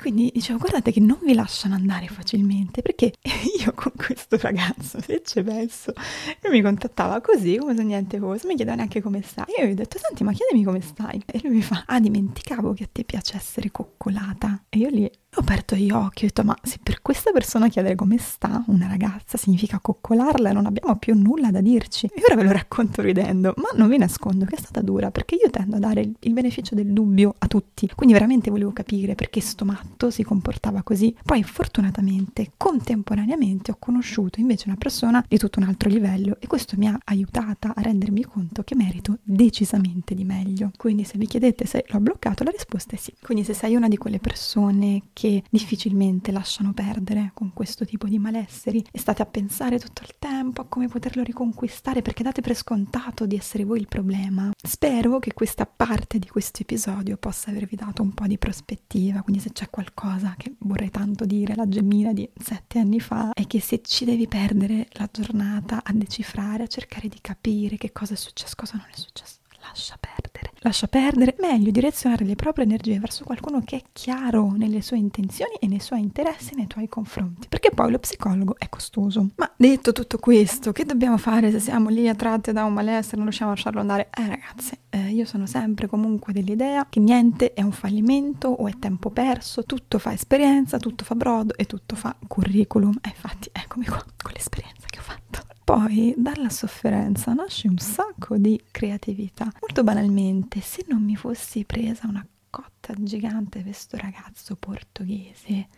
Quindi 0.00 0.30
dicevo, 0.32 0.58
guardate 0.58 0.92
che 0.92 1.00
non 1.00 1.18
vi 1.22 1.34
lasciano 1.34 1.74
andare 1.74 2.06
facilmente, 2.06 2.80
perché 2.80 3.12
io 3.62 3.74
con 3.74 3.92
questo 3.94 4.38
ragazzo, 4.40 4.98
se 4.98 5.20
ci 5.22 5.42
penso, 5.42 5.92
lui 6.40 6.52
mi 6.52 6.62
contattava 6.62 7.20
così, 7.20 7.58
come 7.58 7.76
se 7.76 7.82
niente 7.82 8.18
fosse, 8.18 8.46
mi 8.46 8.54
chiedeva 8.54 8.76
neanche 8.76 9.02
come 9.02 9.20
stai. 9.20 9.44
Io 9.58 9.66
gli 9.66 9.72
ho 9.72 9.74
detto, 9.74 9.98
senti, 9.98 10.24
ma 10.24 10.32
chiedimi 10.32 10.64
come 10.64 10.80
stai. 10.80 11.22
E 11.26 11.38
lui 11.42 11.56
mi 11.56 11.62
fa, 11.62 11.84
ah, 11.86 12.00
dimenticavo 12.00 12.72
che 12.72 12.84
a 12.84 12.88
te 12.90 13.04
piace 13.04 13.36
essere 13.36 13.70
coccolata. 13.70 14.64
E 14.70 14.78
io 14.78 14.88
lì 14.88 15.10
ho 15.36 15.40
aperto 15.42 15.76
gli 15.76 15.92
occhi 15.92 16.24
e 16.24 16.26
ho 16.26 16.28
detto, 16.28 16.42
ma 16.42 16.56
se 16.60 16.80
per 16.82 17.02
questa 17.02 17.30
persona 17.30 17.68
chiedere 17.68 17.94
come 17.94 18.18
sta 18.18 18.64
una 18.66 18.88
ragazza 18.88 19.38
significa 19.38 19.78
coccolarla, 19.78 20.50
non 20.50 20.66
abbiamo 20.66 20.96
più 20.96 21.14
nulla 21.14 21.52
da 21.52 21.60
dirci. 21.60 22.06
E 22.06 22.22
ora 22.24 22.34
ve 22.34 22.42
lo 22.42 22.52
racconto 22.52 23.00
ridendo, 23.00 23.54
ma 23.56 23.68
non 23.76 23.88
vi 23.88 23.96
nascondo 23.96 24.44
che 24.44 24.56
è 24.56 24.58
stata 24.58 24.80
dura, 24.80 25.12
perché 25.12 25.36
io 25.36 25.48
tendo 25.48 25.76
a 25.76 25.78
dare 25.78 26.00
il 26.18 26.32
beneficio 26.32 26.74
del 26.74 26.92
dubbio 26.92 27.36
a 27.38 27.46
tutti. 27.46 27.88
Quindi 27.94 28.14
veramente 28.14 28.50
volevo 28.50 28.72
capire 28.72 29.14
perché 29.14 29.40
sto 29.40 29.64
matto 29.64 30.10
si 30.10 30.24
comportava 30.24 30.82
così. 30.82 31.14
Poi 31.24 31.44
fortunatamente, 31.44 32.52
contemporaneamente, 32.56 33.70
ho 33.70 33.76
conosciuto 33.78 34.40
invece 34.40 34.64
una 34.66 34.76
persona 34.76 35.24
di 35.28 35.38
tutto 35.38 35.60
un 35.60 35.66
altro 35.66 35.88
livello 35.88 36.38
e 36.40 36.48
questo 36.48 36.74
mi 36.76 36.88
ha 36.88 36.98
aiutata 37.04 37.72
a 37.76 37.80
rendermi 37.80 38.24
conto 38.24 38.64
che 38.64 38.74
merito 38.74 39.18
decisamente 39.22 40.16
di 40.16 40.24
meglio. 40.24 40.72
Quindi 40.76 41.04
se 41.04 41.18
vi 41.18 41.26
chiedete 41.26 41.66
se 41.66 41.84
l'ho 41.86 42.00
bloccato, 42.00 42.42
la 42.42 42.50
risposta 42.50 42.96
è 42.96 42.98
sì. 42.98 43.14
Quindi 43.22 43.44
se 43.44 43.54
sei 43.54 43.76
una 43.76 43.86
di 43.86 43.96
quelle 43.96 44.18
persone 44.18 45.02
che 45.12 45.19
difficilmente 45.50 46.32
lasciano 46.32 46.72
perdere 46.72 47.32
con 47.34 47.52
questo 47.52 47.84
tipo 47.84 48.06
di 48.06 48.18
malesseri 48.18 48.84
e 48.90 48.98
state 48.98 49.22
a 49.22 49.26
pensare 49.26 49.78
tutto 49.78 50.02
il 50.02 50.14
tempo 50.18 50.60
a 50.60 50.66
come 50.66 50.88
poterlo 50.88 51.22
riconquistare 51.22 52.02
perché 52.02 52.22
date 52.22 52.40
per 52.40 52.54
scontato 52.54 53.26
di 53.26 53.36
essere 53.36 53.64
voi 53.64 53.80
il 53.80 53.88
problema. 53.88 54.50
Spero 54.56 55.18
che 55.18 55.32
questa 55.32 55.66
parte 55.66 56.18
di 56.18 56.28
questo 56.28 56.62
episodio 56.62 57.16
possa 57.16 57.50
avervi 57.50 57.76
dato 57.76 58.02
un 58.02 58.12
po' 58.12 58.26
di 58.26 58.38
prospettiva, 58.38 59.22
quindi 59.22 59.42
se 59.42 59.52
c'è 59.52 59.68
qualcosa 59.70 60.34
che 60.36 60.54
vorrei 60.60 60.90
tanto 60.90 61.24
dire, 61.24 61.54
la 61.54 61.68
gemmina 61.68 62.12
di 62.12 62.28
sette 62.34 62.78
anni 62.78 63.00
fa, 63.00 63.32
è 63.32 63.46
che 63.46 63.60
se 63.60 63.80
ci 63.82 64.04
devi 64.04 64.26
perdere 64.26 64.88
la 64.92 65.08
giornata 65.10 65.82
a 65.84 65.92
decifrare, 65.92 66.64
a 66.64 66.66
cercare 66.66 67.08
di 67.08 67.18
capire 67.20 67.76
che 67.76 67.92
cosa 67.92 68.14
è 68.14 68.16
successo, 68.16 68.54
cosa 68.56 68.76
non 68.76 68.86
è 68.90 68.96
successo, 68.96 69.39
lascia 69.60 69.96
perdere 69.98 70.20
lascia 70.62 70.88
perdere, 70.88 71.36
meglio 71.40 71.70
direzionare 71.70 72.24
le 72.24 72.34
proprie 72.34 72.64
energie 72.64 72.98
verso 72.98 73.24
qualcuno 73.24 73.62
che 73.64 73.76
è 73.76 73.82
chiaro 73.92 74.52
nelle 74.52 74.82
sue 74.82 74.98
intenzioni 74.98 75.54
e 75.58 75.66
nei 75.66 75.80
suoi 75.80 76.00
interessi 76.00 76.54
nei 76.54 76.66
tuoi 76.66 76.88
confronti, 76.88 77.48
perché 77.48 77.70
poi 77.70 77.90
lo 77.90 77.98
psicologo 77.98 78.56
è 78.58 78.68
costoso. 78.68 79.30
Ma 79.36 79.50
detto 79.56 79.92
tutto 79.92 80.18
questo, 80.18 80.72
che 80.72 80.84
dobbiamo 80.84 81.16
fare 81.16 81.50
se 81.50 81.60
siamo 81.60 81.88
lì 81.88 82.08
attratti 82.08 82.52
da 82.52 82.64
un 82.64 82.72
malessere 82.72 83.14
e 83.14 83.16
non 83.16 83.24
riusciamo 83.26 83.50
a 83.50 83.54
lasciarlo 83.54 83.80
andare? 83.80 84.10
Eh 84.16 84.26
ragazzi, 84.26 84.78
eh, 84.90 85.10
io 85.10 85.24
sono 85.24 85.46
sempre 85.46 85.86
comunque 85.86 86.32
dell'idea 86.32 86.86
che 86.88 87.00
niente 87.00 87.54
è 87.54 87.62
un 87.62 87.72
fallimento 87.72 88.48
o 88.48 88.66
è 88.66 88.78
tempo 88.78 89.10
perso, 89.10 89.64
tutto 89.64 89.98
fa 89.98 90.12
esperienza, 90.12 90.78
tutto 90.78 91.04
fa 91.04 91.14
brodo 91.14 91.56
e 91.56 91.64
tutto 91.66 91.96
fa 91.96 92.14
curriculum. 92.26 92.98
E 93.00 93.08
infatti 93.08 93.48
eccomi 93.52 93.86
qua 93.86 94.04
con 94.22 94.32
l'esperienza 94.32 94.86
che 94.88 94.98
ho 94.98 95.02
fatto. 95.02 95.49
Poi 95.70 96.14
dalla 96.16 96.50
sofferenza 96.50 97.32
nasce 97.32 97.68
un 97.68 97.78
sacco 97.78 98.36
di 98.36 98.60
creatività. 98.72 99.48
Molto 99.60 99.84
banalmente, 99.84 100.60
se 100.60 100.84
non 100.88 101.00
mi 101.00 101.14
fossi 101.14 101.64
presa 101.64 102.08
una 102.08 102.26
cotta 102.50 102.92
gigante 102.98 103.62
questo 103.62 103.96
ragazzo 103.96 104.56
portoghese 104.56 105.68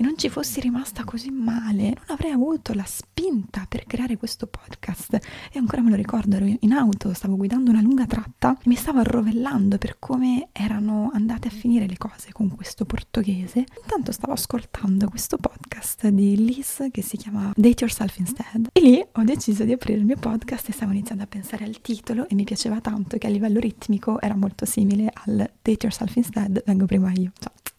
e 0.00 0.02
non 0.02 0.16
ci 0.16 0.30
fossi 0.30 0.60
rimasta 0.60 1.04
così 1.04 1.30
male, 1.30 1.82
non 1.82 2.04
avrei 2.06 2.30
avuto 2.30 2.72
la 2.72 2.86
spinta 2.86 3.66
per 3.68 3.84
creare 3.84 4.16
questo 4.16 4.46
podcast. 4.46 5.12
E 5.52 5.58
ancora 5.58 5.82
me 5.82 5.90
lo 5.90 5.96
ricordo, 5.96 6.36
ero 6.36 6.46
in 6.46 6.72
auto, 6.72 7.12
stavo 7.12 7.36
guidando 7.36 7.70
una 7.70 7.82
lunga 7.82 8.06
tratta 8.06 8.54
e 8.54 8.62
mi 8.64 8.76
stavo 8.76 9.00
arrovellando 9.00 9.76
per 9.76 9.98
come 9.98 10.48
erano 10.52 11.10
andate 11.12 11.48
a 11.48 11.50
finire 11.50 11.86
le 11.86 11.98
cose 11.98 12.32
con 12.32 12.48
questo 12.56 12.86
portoghese. 12.86 13.66
Intanto 13.82 14.12
stavo 14.12 14.32
ascoltando 14.32 15.06
questo 15.10 15.36
podcast 15.36 16.08
di 16.08 16.46
Liz 16.46 16.88
che 16.90 17.02
si 17.02 17.18
chiama 17.18 17.52
Date 17.54 17.84
Yourself 17.84 18.16
Instead. 18.20 18.68
E 18.72 18.80
lì 18.80 19.06
ho 19.12 19.22
deciso 19.22 19.64
di 19.64 19.72
aprire 19.72 19.98
il 19.98 20.06
mio 20.06 20.16
podcast 20.16 20.66
e 20.70 20.72
stavo 20.72 20.92
iniziando 20.92 21.24
a 21.24 21.26
pensare 21.26 21.66
al 21.66 21.82
titolo 21.82 22.26
e 22.26 22.34
mi 22.34 22.44
piaceva 22.44 22.80
tanto 22.80 23.18
che 23.18 23.26
a 23.26 23.30
livello 23.30 23.60
ritmico 23.60 24.18
era 24.18 24.34
molto 24.34 24.64
simile 24.64 25.12
al 25.12 25.36
Date 25.36 25.78
Yourself 25.82 26.16
Instead, 26.16 26.62
vengo 26.64 26.86
prima 26.86 27.12
io. 27.12 27.32
Ciao. 27.38 27.69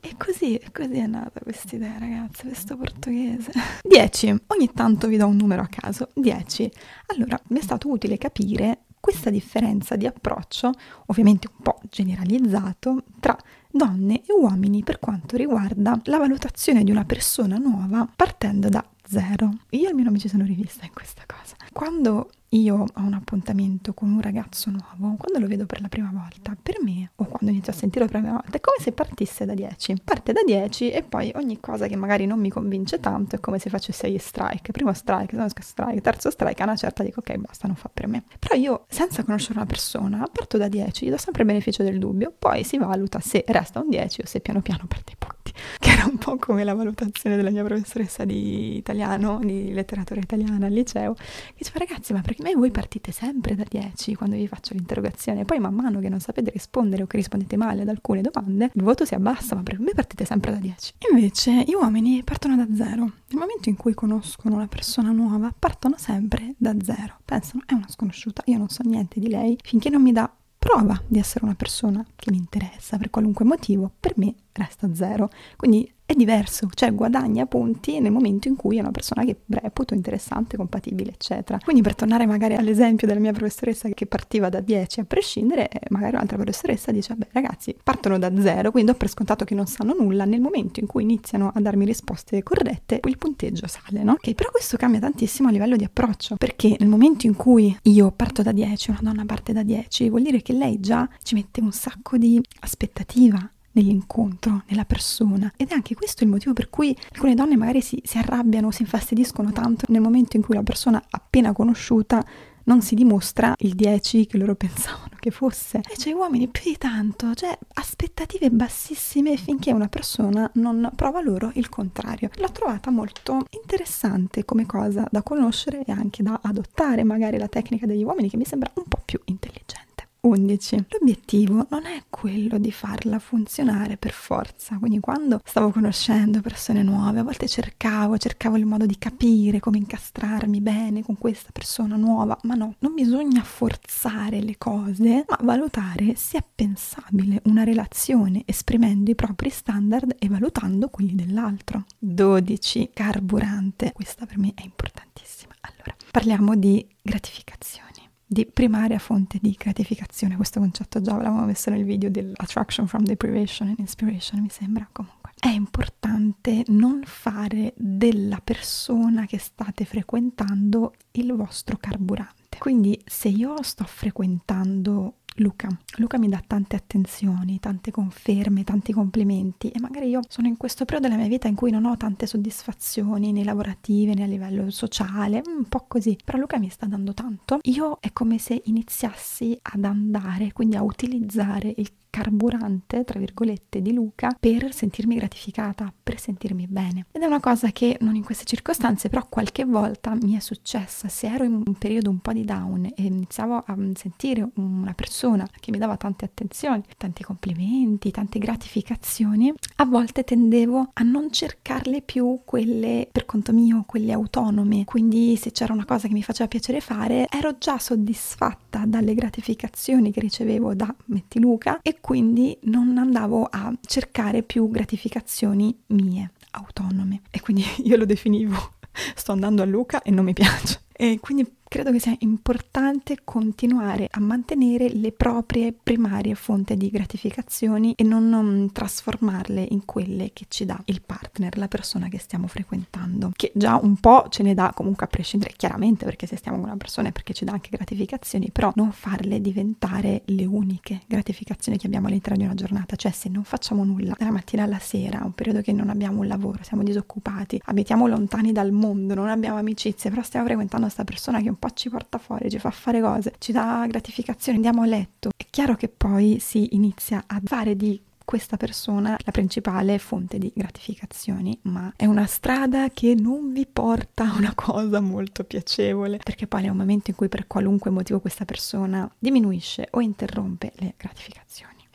E 0.00 0.14
così, 0.16 0.60
così 0.72 0.98
è 0.98 1.06
nata 1.06 1.40
questa 1.40 1.76
idea, 1.76 1.98
ragazzi, 1.98 2.46
questo 2.46 2.76
portoghese. 2.76 3.52
10. 3.82 4.36
Ogni 4.48 4.72
tanto 4.72 5.08
vi 5.08 5.16
do 5.16 5.26
un 5.26 5.36
numero 5.36 5.62
a 5.62 5.68
caso. 5.68 6.08
10. 6.14 6.70
Allora, 7.06 7.40
mi 7.48 7.58
è 7.58 7.62
stato 7.62 7.88
utile 7.90 8.18
capire 8.18 8.80
questa 9.00 9.30
differenza 9.30 9.94
di 9.94 10.06
approccio, 10.06 10.72
ovviamente 11.06 11.48
un 11.48 11.62
po' 11.62 11.80
generalizzato, 11.88 13.04
tra 13.20 13.36
donne 13.70 14.22
e 14.26 14.32
uomini 14.32 14.82
per 14.82 14.98
quanto 14.98 15.36
riguarda 15.36 16.00
la 16.04 16.18
valutazione 16.18 16.82
di 16.82 16.90
una 16.90 17.04
persona 17.04 17.56
nuova 17.56 18.08
partendo 18.16 18.68
da 18.68 18.84
zero. 19.04 19.58
Io 19.70 19.88
almeno 19.88 20.10
mi 20.10 20.18
ci 20.18 20.28
sono 20.28 20.44
rivista 20.44 20.84
in 20.84 20.92
questa 20.92 21.22
cosa. 21.26 21.54
Quando 21.72 22.30
io 22.50 22.74
ho 22.76 23.00
un 23.00 23.12
appuntamento 23.14 23.92
con 23.92 24.10
un 24.10 24.20
ragazzo 24.20 24.70
nuovo, 24.70 25.16
quando 25.16 25.38
lo 25.38 25.46
vedo 25.46 25.66
per 25.66 25.80
la 25.80 25.88
prima 25.88 26.10
volta, 26.12 26.56
per 26.60 26.76
me, 26.82 27.10
o 27.16 27.24
quando 27.24 27.50
inizio 27.50 27.72
a 27.72 27.74
sentirlo 27.74 28.06
per 28.06 28.16
la 28.16 28.22
prima 28.22 28.40
volta, 28.40 28.56
è 28.56 28.60
come 28.60 28.76
se 28.80 28.92
partisse 28.92 29.44
da 29.44 29.54
10. 29.54 30.02
Parte 30.04 30.32
da 30.32 30.42
10 30.44 30.90
e 30.90 31.02
poi 31.02 31.32
ogni 31.34 31.58
cosa 31.60 31.86
che 31.86 31.96
magari 31.96 32.26
non 32.26 32.38
mi 32.38 32.50
convince 32.50 33.00
tanto 33.00 33.36
è 33.36 33.40
come 33.40 33.58
se 33.58 33.70
facesse 33.70 34.10
gli 34.10 34.18
strike. 34.18 34.72
Primo 34.72 34.92
strike, 34.92 35.32
secondo 35.32 35.52
strike, 35.58 36.00
terzo 36.00 36.30
strike, 36.30 36.62
a 36.62 36.64
una 36.66 36.76
certa 36.76 37.02
dico 37.02 37.20
ok, 37.20 37.36
basta, 37.36 37.66
non 37.66 37.76
fa 37.76 37.90
per 37.92 38.06
me. 38.06 38.24
Però 38.38 38.54
io, 38.54 38.84
senza 38.88 39.24
conoscere 39.24 39.54
una 39.58 39.66
persona, 39.66 40.28
parto 40.30 40.56
da 40.56 40.68
10, 40.68 41.06
gli 41.06 41.10
do 41.10 41.16
sempre 41.16 41.42
il 41.42 41.48
beneficio 41.48 41.82
del 41.82 41.98
dubbio, 41.98 42.32
poi 42.36 42.64
si 42.64 42.78
valuta 42.78 43.20
se 43.20 43.44
resta 43.48 43.80
un 43.80 43.88
10 43.88 44.20
o 44.22 44.26
se 44.26 44.40
piano 44.40 44.62
piano 44.62 44.86
perde 44.86 45.14
punti. 45.18 45.35
Che 45.78 45.90
era 45.90 46.04
un 46.04 46.18
po' 46.18 46.36
come 46.36 46.64
la 46.64 46.74
valutazione 46.74 47.36
della 47.36 47.50
mia 47.50 47.64
professoressa 47.64 48.24
di 48.24 48.76
italiano, 48.76 49.40
di 49.42 49.72
letteratura 49.72 50.20
italiana 50.20 50.66
al 50.66 50.72
liceo, 50.72 51.14
che 51.14 51.54
diceva 51.58 51.78
ragazzi, 51.78 52.12
ma 52.12 52.20
perché 52.20 52.54
voi 52.54 52.70
partite 52.70 53.12
sempre 53.12 53.54
da 53.54 53.64
10 53.68 54.14
quando 54.14 54.36
vi 54.36 54.46
faccio 54.46 54.74
l'interrogazione, 54.74 55.44
poi 55.44 55.58
man 55.58 55.74
mano 55.74 56.00
che 56.00 56.08
non 56.08 56.20
sapete 56.20 56.50
rispondere 56.50 57.02
o 57.02 57.06
che 57.06 57.16
rispondete 57.16 57.56
male 57.56 57.82
ad 57.82 57.88
alcune 57.88 58.20
domande, 58.20 58.70
il 58.72 58.82
voto 58.82 59.04
si 59.04 59.14
abbassa, 59.14 59.54
ma 59.54 59.62
per 59.62 59.78
me 59.80 59.92
partite 59.94 60.24
sempre 60.24 60.52
da 60.52 60.58
10. 60.58 60.94
Invece 61.10 61.62
gli 61.66 61.74
uomini 61.74 62.22
partono 62.22 62.56
da 62.56 62.66
0. 62.72 62.94
Nel 62.94 63.38
momento 63.38 63.68
in 63.68 63.76
cui 63.76 63.94
conoscono 63.94 64.54
una 64.56 64.68
persona 64.68 65.10
nuova, 65.10 65.52
partono 65.56 65.96
sempre 65.98 66.54
da 66.56 66.74
0. 66.80 67.18
Pensano, 67.24 67.62
è 67.66 67.74
una 67.74 67.88
sconosciuta, 67.88 68.42
io 68.46 68.58
non 68.58 68.68
so 68.68 68.82
niente 68.84 69.20
di 69.20 69.28
lei, 69.28 69.58
finché 69.62 69.90
non 69.90 70.02
mi 70.02 70.12
dà 70.12 70.30
prova 70.58 71.00
di 71.06 71.18
essere 71.18 71.44
una 71.44 71.54
persona 71.54 72.04
che 72.16 72.30
mi 72.30 72.38
interessa 72.38 72.96
per 72.96 73.10
qualunque 73.10 73.44
motivo, 73.44 73.90
per 74.00 74.14
me 74.16 74.34
resta 74.56 74.94
zero. 74.94 75.28
Quindi 75.56 75.92
è 76.06 76.14
diverso, 76.14 76.68
cioè 76.72 76.94
guadagna 76.94 77.46
punti 77.46 77.98
nel 77.98 78.12
momento 78.12 78.46
in 78.46 78.54
cui 78.54 78.76
è 78.76 78.80
una 78.80 78.92
persona 78.92 79.24
che 79.24 79.38
reputo 79.48 79.92
interessante, 79.92 80.56
compatibile, 80.56 81.10
eccetera. 81.10 81.58
Quindi 81.58 81.82
per 81.82 81.96
tornare 81.96 82.26
magari 82.26 82.54
all'esempio 82.54 83.08
della 83.08 83.18
mia 83.18 83.32
professoressa 83.32 83.88
che 83.88 84.06
partiva 84.06 84.48
da 84.48 84.60
10 84.60 85.00
a 85.00 85.04
prescindere, 85.04 85.68
eh, 85.68 85.80
magari 85.90 86.14
un'altra 86.14 86.36
professoressa 86.36 86.92
dice, 86.92 87.14
beh 87.16 87.28
ragazzi, 87.32 87.76
partono 87.82 88.20
da 88.20 88.30
zero, 88.40 88.70
quindi 88.70 88.92
do 88.92 88.96
per 88.96 89.08
scontato 89.08 89.44
che 89.44 89.56
non 89.56 89.66
sanno 89.66 89.96
nulla, 89.98 90.24
nel 90.24 90.40
momento 90.40 90.78
in 90.78 90.86
cui 90.86 91.02
iniziano 91.02 91.50
a 91.52 91.60
darmi 91.60 91.84
risposte 91.84 92.40
corrette, 92.44 93.00
il 93.04 93.18
punteggio 93.18 93.66
sale, 93.66 94.04
no? 94.04 94.12
Ok, 94.12 94.32
però 94.34 94.50
questo 94.52 94.76
cambia 94.76 95.00
tantissimo 95.00 95.48
a 95.48 95.50
livello 95.50 95.74
di 95.74 95.82
approccio, 95.82 96.36
perché 96.36 96.76
nel 96.78 96.88
momento 96.88 97.26
in 97.26 97.34
cui 97.34 97.76
io 97.82 98.12
parto 98.12 98.42
da 98.42 98.52
10, 98.52 98.90
una 98.90 99.00
donna 99.02 99.24
parte 99.24 99.52
da 99.52 99.64
10, 99.64 100.08
vuol 100.08 100.22
dire 100.22 100.40
che 100.40 100.52
lei 100.52 100.78
già 100.78 101.08
ci 101.24 101.34
mette 101.34 101.60
un 101.60 101.72
sacco 101.72 102.16
di 102.16 102.40
aspettativa, 102.60 103.50
nell'incontro, 103.76 104.62
nella 104.66 104.84
persona. 104.84 105.52
Ed 105.56 105.70
è 105.70 105.74
anche 105.74 105.94
questo 105.94 106.24
il 106.24 106.30
motivo 106.30 106.52
per 106.52 106.68
cui 106.68 106.96
alcune 107.12 107.34
donne 107.34 107.56
magari 107.56 107.80
si, 107.80 108.00
si 108.04 108.18
arrabbiano, 108.18 108.70
si 108.70 108.82
infastidiscono 108.82 109.52
tanto 109.52 109.86
nel 109.88 110.00
momento 110.00 110.36
in 110.36 110.42
cui 110.42 110.54
la 110.54 110.62
persona 110.62 111.02
appena 111.10 111.52
conosciuta 111.52 112.24
non 112.66 112.82
si 112.82 112.94
dimostra 112.94 113.54
il 113.58 113.74
10 113.74 114.26
che 114.26 114.38
loro 114.38 114.54
pensavano 114.56 115.16
che 115.18 115.30
fosse. 115.30 115.78
E 115.78 115.94
c'è 115.96 116.12
uomini 116.12 116.48
più 116.48 116.70
di 116.70 116.76
tanto, 116.78 117.34
cioè 117.34 117.56
aspettative 117.74 118.50
bassissime 118.50 119.36
finché 119.36 119.72
una 119.72 119.88
persona 119.88 120.48
non 120.54 120.90
prova 120.94 121.20
loro 121.20 121.50
il 121.54 121.68
contrario. 121.68 122.30
L'ho 122.36 122.50
trovata 122.50 122.90
molto 122.90 123.44
interessante 123.50 124.44
come 124.44 124.66
cosa 124.66 125.06
da 125.10 125.22
conoscere 125.22 125.84
e 125.84 125.92
anche 125.92 126.22
da 126.22 126.40
adottare, 126.42 127.04
magari 127.04 127.38
la 127.38 127.48
tecnica 127.48 127.86
degli 127.86 128.02
uomini 128.02 128.28
che 128.28 128.36
mi 128.36 128.44
sembra 128.44 128.70
un 128.74 128.84
po' 128.88 129.00
più 129.04 129.20
intelligente. 129.26 129.85
11. 130.26 130.86
L'obiettivo 130.88 131.66
non 131.70 131.86
è 131.86 132.02
quello 132.10 132.58
di 132.58 132.72
farla 132.72 133.20
funzionare 133.20 133.96
per 133.96 134.10
forza, 134.10 134.76
quindi 134.78 134.98
quando 134.98 135.40
stavo 135.44 135.70
conoscendo 135.70 136.40
persone 136.40 136.82
nuove, 136.82 137.20
a 137.20 137.22
volte 137.22 137.46
cercavo, 137.46 138.18
cercavo 138.18 138.56
il 138.56 138.66
modo 138.66 138.86
di 138.86 138.98
capire 138.98 139.60
come 139.60 139.78
incastrarmi 139.78 140.60
bene 140.60 141.04
con 141.04 141.16
questa 141.16 141.50
persona 141.52 141.94
nuova, 141.94 142.36
ma 142.42 142.54
no, 142.54 142.74
non 142.80 142.94
bisogna 142.94 143.42
forzare 143.42 144.42
le 144.42 144.58
cose, 144.58 145.24
ma 145.28 145.38
valutare 145.42 146.16
se 146.16 146.38
è 146.38 146.44
pensabile 146.54 147.40
una 147.44 147.62
relazione 147.62 148.42
esprimendo 148.46 149.10
i 149.12 149.14
propri 149.14 149.48
standard 149.48 150.16
e 150.18 150.28
valutando 150.28 150.88
quelli 150.88 151.14
dell'altro. 151.14 151.84
12. 151.98 152.90
Carburante. 152.92 153.92
Questa 153.92 154.26
per 154.26 154.38
me 154.38 154.52
è 154.56 154.62
importantissima. 154.64 155.54
Allora, 155.60 155.94
parliamo 156.10 156.56
di 156.56 156.84
gratificazione 157.00 157.95
di 158.26 158.46
primaria 158.46 158.98
fonte 158.98 159.38
di 159.40 159.56
gratificazione. 159.58 160.36
Questo 160.36 160.58
concetto 160.60 161.00
già 161.00 161.12
l'avevamo 161.12 161.44
messo 161.44 161.70
nel 161.70 161.84
video 161.84 162.10
dell'attraction 162.10 162.86
from 162.86 163.04
deprivation 163.04 163.68
and 163.68 163.78
inspiration, 163.78 164.40
mi 164.40 164.50
sembra 164.50 164.88
comunque. 164.90 165.32
È 165.38 165.48
importante 165.48 166.64
non 166.68 167.02
fare 167.04 167.72
della 167.76 168.40
persona 168.42 169.26
che 169.26 169.38
state 169.38 169.84
frequentando 169.84 170.94
il 171.12 171.32
vostro 171.34 171.76
carburante. 171.76 172.45
Quindi 172.58 173.00
se 173.04 173.28
io 173.28 173.62
sto 173.62 173.84
frequentando 173.84 175.14
Luca. 175.36 175.68
Luca 175.96 176.18
mi 176.18 176.28
dà 176.28 176.42
tante 176.46 176.76
attenzioni, 176.76 177.60
tante 177.60 177.90
conferme, 177.90 178.64
tanti 178.64 178.92
complimenti 178.92 179.68
e 179.68 179.80
magari 179.80 180.08
io 180.08 180.20
sono 180.28 180.46
in 180.46 180.56
questo 180.56 180.84
periodo 180.84 181.08
della 181.08 181.20
mia 181.20 181.28
vita 181.28 181.48
in 181.48 181.54
cui 181.54 181.70
non 181.70 181.84
ho 181.84 181.96
tante 181.96 182.26
soddisfazioni 182.26 183.32
né 183.32 183.44
lavorative 183.44 184.14
né 184.14 184.22
a 184.22 184.26
livello 184.26 184.70
sociale, 184.70 185.42
un 185.44 185.64
po' 185.68 185.84
così, 185.86 186.16
però 186.24 186.38
Luca 186.38 186.58
mi 186.58 186.70
sta 186.70 186.86
dando 186.86 187.12
tanto. 187.12 187.58
Io 187.64 187.98
è 188.00 188.12
come 188.12 188.38
se 188.38 188.62
iniziassi 188.64 189.58
ad 189.60 189.84
andare, 189.84 190.52
quindi 190.52 190.76
a 190.76 190.82
utilizzare 190.82 191.72
il 191.76 191.90
carburante, 192.16 193.04
tra 193.04 193.18
virgolette, 193.18 193.82
di 193.82 193.92
Luca 193.92 194.34
per 194.40 194.72
sentirmi 194.72 195.16
gratificata, 195.16 195.92
per 196.02 196.18
sentirmi 196.18 196.66
bene. 196.66 197.04
Ed 197.12 197.20
è 197.20 197.26
una 197.26 197.40
cosa 197.40 197.70
che 197.72 197.98
non 198.00 198.14
in 198.14 198.24
queste 198.24 198.46
circostanze, 198.46 199.10
però 199.10 199.26
qualche 199.28 199.66
volta 199.66 200.14
mi 200.14 200.34
è 200.34 200.40
successa. 200.40 201.08
Se 201.08 201.26
ero 201.26 201.44
in 201.44 201.62
un 201.66 201.74
periodo 201.74 202.08
un 202.08 202.20
po' 202.20 202.32
di 202.32 202.45
down 202.46 202.86
e 202.86 203.02
iniziavo 203.02 203.64
a 203.66 203.76
sentire 203.94 204.48
una 204.54 204.94
persona 204.94 205.46
che 205.60 205.70
mi 205.70 205.76
dava 205.76 205.98
tante 205.98 206.24
attenzioni, 206.24 206.82
tanti 206.96 207.22
complimenti, 207.22 208.10
tante 208.10 208.38
gratificazioni, 208.38 209.52
a 209.76 209.84
volte 209.84 210.24
tendevo 210.24 210.90
a 210.94 211.02
non 211.02 211.30
cercarle 211.30 212.00
più 212.00 212.40
quelle 212.46 213.06
per 213.12 213.26
conto 213.26 213.52
mio, 213.52 213.84
quelle 213.86 214.12
autonome. 214.12 214.84
Quindi 214.84 215.36
se 215.36 215.52
c'era 215.52 215.74
una 215.74 215.84
cosa 215.84 216.08
che 216.08 216.14
mi 216.14 216.22
faceva 216.22 216.48
piacere 216.48 216.80
fare, 216.80 217.26
ero 217.28 217.58
già 217.58 217.78
soddisfatta 217.78 218.84
dalle 218.86 219.14
gratificazioni 219.14 220.10
che 220.10 220.20
ricevevo 220.20 220.74
da 220.74 220.92
Metti 221.06 221.38
Luca 221.38 221.80
e 221.82 221.98
quindi 222.00 222.56
non 222.62 222.96
andavo 222.96 223.46
a 223.50 223.70
cercare 223.84 224.42
più 224.42 224.70
gratificazioni 224.70 225.76
mie, 225.88 226.30
autonome. 226.52 227.20
E 227.30 227.40
quindi 227.40 227.64
io 227.84 227.96
lo 227.96 228.06
definivo 228.06 228.74
sto 229.14 229.32
andando 229.32 229.62
a 229.62 229.66
Luca 229.66 230.02
e 230.02 230.10
non 230.10 230.24
mi 230.24 230.32
piace. 230.32 230.84
E 230.98 231.18
quindi 231.20 231.56
credo 231.68 231.90
che 231.90 231.98
sia 231.98 232.14
importante 232.20 233.18
continuare 233.24 234.08
a 234.10 234.20
mantenere 234.20 234.88
le 234.88 235.12
proprie 235.12 235.72
primarie 235.72 236.34
fonti 236.34 236.76
di 236.76 236.90
gratificazioni 236.90 237.92
e 237.96 238.04
non, 238.04 238.28
non, 238.28 238.70
trasformarle 238.72 239.66
in 239.70 239.84
quelle 239.84 240.30
che 240.32 240.46
ci 240.48 240.64
dà 240.64 240.80
il 240.86 241.02
partner, 241.02 241.56
la 241.58 241.68
persona 241.68 242.08
che 242.08 242.18
stiamo 242.18 242.46
frequentando, 242.46 243.32
che 243.34 243.52
già 243.54 243.78
un 243.82 243.96
po' 243.96 244.26
ce 244.28 244.42
ne 244.42 244.54
dà 244.54 244.72
comunque 244.74 245.06
a 245.06 245.08
prescindere 245.08 245.54
chiaramente 245.56 246.04
perché 246.04 246.26
se 246.26 246.36
stiamo 246.36 246.58
con 246.58 246.68
una 246.68 246.76
persona 246.76 247.08
è 247.08 247.12
perché 247.12 247.34
ci 247.34 247.44
dà 247.44 247.52
anche 247.52 247.70
gratificazioni, 247.70 248.50
però 248.50 248.70
non 248.74 248.92
farle 248.92 249.40
diventare 249.40 250.22
le 250.26 250.44
uniche 250.44 251.02
gratificazioni 251.06 251.78
che 251.78 251.86
abbiamo 251.86 252.06
all'interno 252.06 252.38
di 252.38 252.44
una 252.44 252.54
giornata, 252.54 252.96
cioè 252.96 253.12
se 253.12 253.28
non 253.28 253.44
facciamo 253.44 253.84
nulla 253.84 254.14
dalla 254.16 254.30
mattina 254.30 254.62
alla 254.62 254.78
sera, 254.78 255.22
un 255.24 255.32
periodo 255.32 255.60
che 255.60 255.72
non 255.72 255.90
abbiamo 255.90 256.20
un 256.20 256.26
lavoro, 256.26 256.62
siamo 256.62 256.82
disoccupati, 256.82 257.60
abitiamo 257.64 258.06
lontani 258.06 258.52
dal 258.52 258.72
mondo, 258.72 259.14
non 259.14 259.28
abbiamo 259.28 259.58
amicizie, 259.58 260.10
però 260.10 260.22
stiamo 260.22 260.46
frequentando 260.46 260.85
questa 260.86 261.04
persona 261.04 261.40
che 261.40 261.48
un 261.48 261.58
po' 261.58 261.70
ci 261.70 261.90
porta 261.90 262.18
fuori, 262.18 262.50
ci 262.50 262.58
fa 262.58 262.70
fare 262.70 263.00
cose, 263.00 263.34
ci 263.38 263.52
dà 263.52 263.84
gratificazione, 263.86 264.56
andiamo 264.56 264.82
a 264.82 264.86
letto. 264.86 265.30
È 265.36 265.46
chiaro 265.50 265.74
che 265.74 265.88
poi 265.88 266.38
si 266.40 266.74
inizia 266.74 267.24
a 267.26 267.40
fare 267.44 267.76
di 267.76 268.00
questa 268.24 268.56
persona 268.56 269.16
la 269.24 269.30
principale 269.30 269.98
fonte 269.98 270.38
di 270.38 270.52
gratificazioni, 270.54 271.56
ma 271.62 271.92
è 271.96 272.06
una 272.06 272.26
strada 272.26 272.88
che 272.90 273.14
non 273.14 273.52
vi 273.52 273.66
porta 273.66 274.24
a 274.24 274.36
una 274.36 274.52
cosa 274.54 275.00
molto 275.00 275.44
piacevole, 275.44 276.18
perché 276.18 276.46
poi 276.48 276.64
è 276.64 276.68
un 276.68 276.76
momento 276.76 277.10
in 277.10 277.16
cui 277.16 277.28
per 277.28 277.46
qualunque 277.46 277.90
motivo 277.90 278.20
questa 278.20 278.44
persona 278.44 279.08
diminuisce 279.18 279.88
o 279.92 280.00
interrompe 280.00 280.72
le 280.76 280.94
gratificazioni. 280.96 281.86